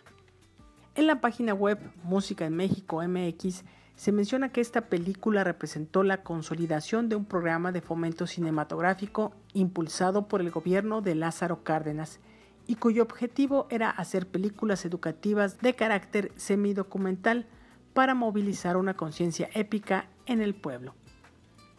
En 0.94 1.06
la 1.06 1.22
página 1.22 1.54
web 1.54 1.78
Música 2.02 2.44
en 2.44 2.54
México 2.54 3.02
MX 3.02 3.64
se 3.96 4.12
menciona 4.12 4.50
que 4.50 4.60
esta 4.60 4.90
película 4.90 5.42
representó 5.42 6.02
la 6.02 6.22
consolidación 6.22 7.08
de 7.08 7.16
un 7.16 7.24
programa 7.24 7.72
de 7.72 7.80
fomento 7.80 8.26
cinematográfico 8.26 9.32
impulsado 9.54 10.28
por 10.28 10.42
el 10.42 10.50
gobierno 10.50 11.00
de 11.00 11.14
Lázaro 11.14 11.64
Cárdenas 11.64 12.20
y 12.66 12.74
cuyo 12.74 13.04
objetivo 13.04 13.68
era 13.70 13.88
hacer 13.88 14.26
películas 14.26 14.84
educativas 14.84 15.58
de 15.60 15.72
carácter 15.72 16.30
semidocumental 16.36 17.46
para 17.94 18.12
movilizar 18.12 18.76
una 18.76 18.98
conciencia 18.98 19.48
épica 19.54 20.10
en 20.26 20.42
el 20.42 20.54
pueblo. 20.54 20.94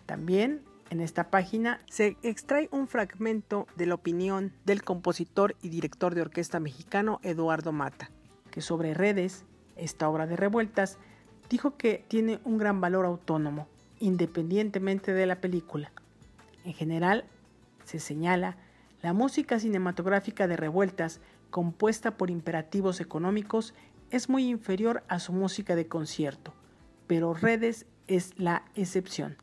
También 0.08 0.73
en 0.94 1.02
esta 1.02 1.32
página 1.32 1.82
se 1.90 2.18
extrae 2.22 2.70
un 2.72 2.88
fragmento 2.88 3.66
de 3.76 3.88
la 3.88 3.96
opinión 3.96 4.54
del 4.64 4.84
compositor 4.84 5.56
y 5.64 5.70
director 5.70 6.14
de 6.14 6.22
orquesta 6.22 6.60
mexicano 6.60 7.20
Eduardo 7.24 7.72
Mata, 7.72 8.12
que 8.52 8.62
sobre 8.62 8.94
redes, 8.94 9.44
esta 9.76 10.08
obra 10.08 10.28
de 10.28 10.36
revueltas, 10.36 11.00
dijo 11.50 11.78
que 11.78 12.06
tiene 12.08 12.40
un 12.44 12.60
gran 12.60 12.80
valor 12.80 13.08
autónomo, 13.08 13.68
independientemente 14.00 15.14
de 15.14 15.26
la 15.26 15.42
película. 15.42 15.92
En 16.64 16.74
general, 16.74 17.26
se 17.86 18.00
señala, 18.00 18.58
la 19.02 19.14
música 19.14 19.60
cinematográfica 19.60 20.48
de 20.48 20.58
revueltas, 20.58 21.22
compuesta 21.50 22.18
por 22.18 22.30
imperativos 22.30 23.02
económicos, 23.02 23.74
es 24.12 24.30
muy 24.30 24.48
inferior 24.48 25.04
a 25.08 25.18
su 25.18 25.34
música 25.34 25.76
de 25.76 25.88
concierto, 25.88 26.54
pero 27.08 27.34
Redes 27.34 27.88
es 28.06 28.38
la 28.38 28.66
excepción 28.76 29.38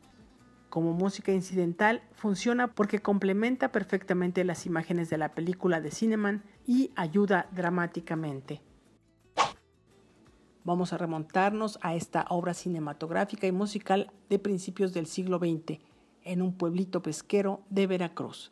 como 0.71 0.93
música 0.93 1.33
incidental 1.33 2.01
funciona 2.13 2.73
porque 2.73 2.99
complementa 2.99 3.73
perfectamente 3.73 4.45
las 4.45 4.65
imágenes 4.65 5.09
de 5.09 5.17
la 5.17 5.35
película 5.35 5.81
de 5.81 5.91
Cineman 5.91 6.43
y 6.65 6.91
ayuda 6.95 7.49
dramáticamente. 7.51 8.61
Vamos 10.63 10.93
a 10.93 10.97
remontarnos 10.97 11.77
a 11.81 11.93
esta 11.93 12.25
obra 12.29 12.53
cinematográfica 12.53 13.47
y 13.47 13.51
musical 13.51 14.13
de 14.29 14.39
principios 14.39 14.93
del 14.93 15.07
siglo 15.07 15.39
XX 15.39 15.79
en 16.23 16.41
un 16.41 16.57
pueblito 16.57 17.01
pesquero 17.01 17.65
de 17.69 17.87
Veracruz. 17.87 18.49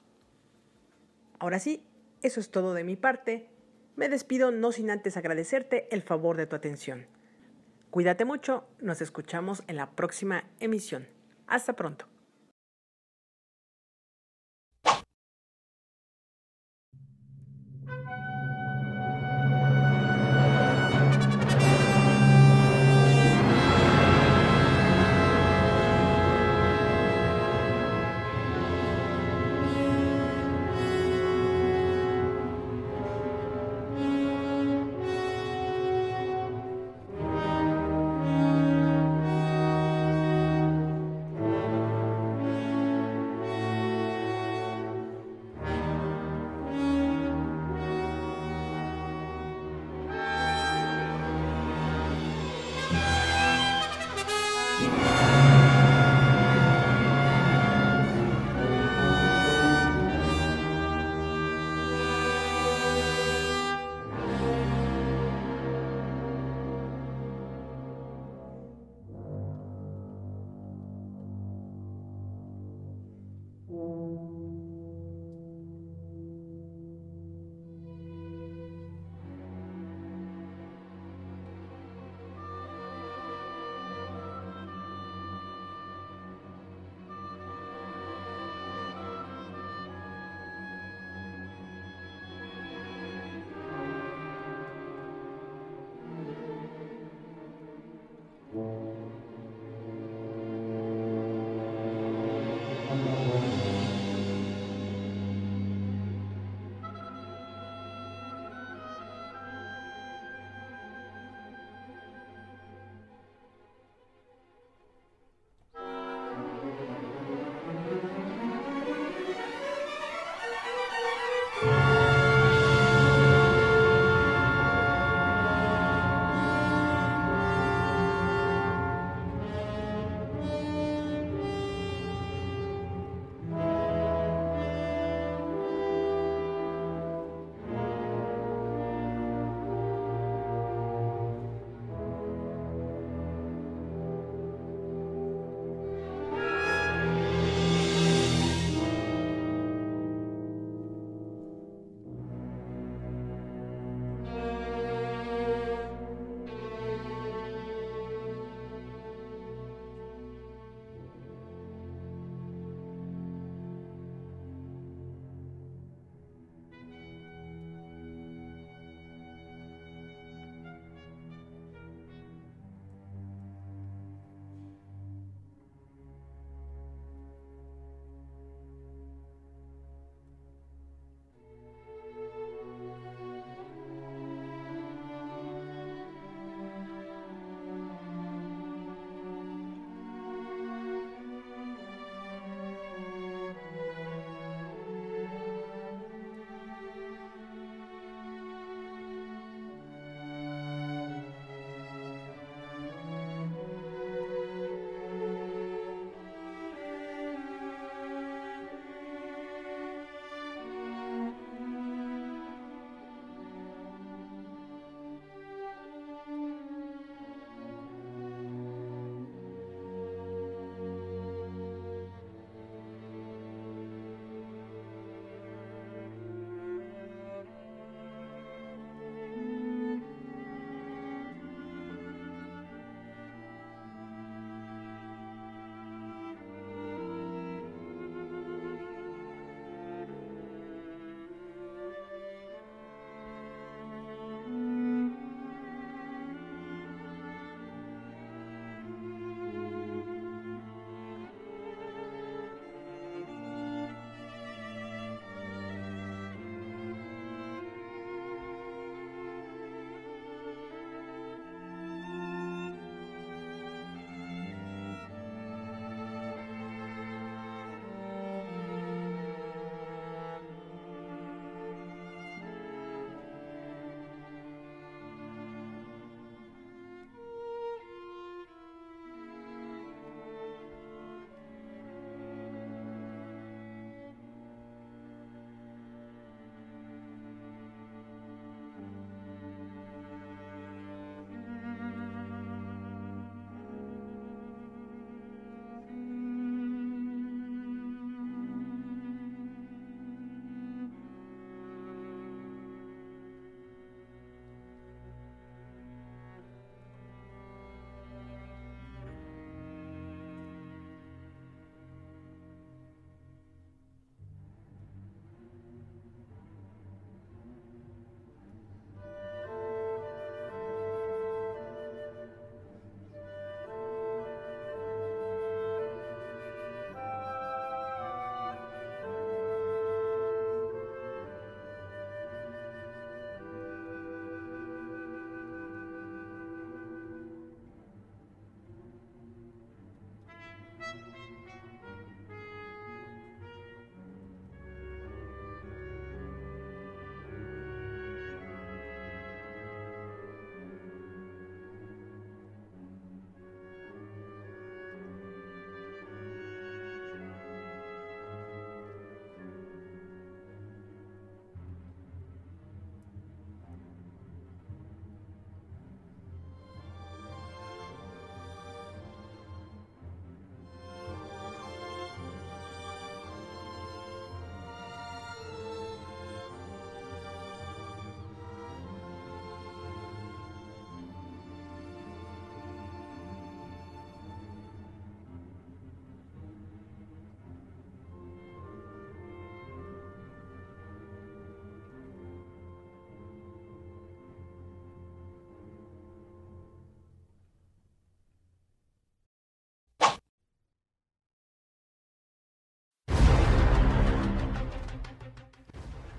Ahora 1.39 1.59
sí, 1.59 1.85
eso 2.21 2.41
es 2.41 2.51
todo 2.51 2.73
de 2.73 2.83
mi 2.83 2.97
parte. 2.97 3.49
Me 3.95 4.09
despido 4.09 4.51
no 4.51 4.73
sin 4.73 4.91
antes 4.91 5.15
agradecerte 5.15 5.87
el 5.95 6.01
favor 6.01 6.35
de 6.35 6.47
tu 6.47 6.57
atención. 6.57 7.07
Cuídate 7.91 8.25
mucho, 8.25 8.67
nos 8.81 9.01
escuchamos 9.01 9.63
en 9.67 9.77
la 9.77 9.91
próxima 9.91 10.43
emisión. 10.59 11.18
Hasta 11.49 11.73
pronto. 11.73 12.05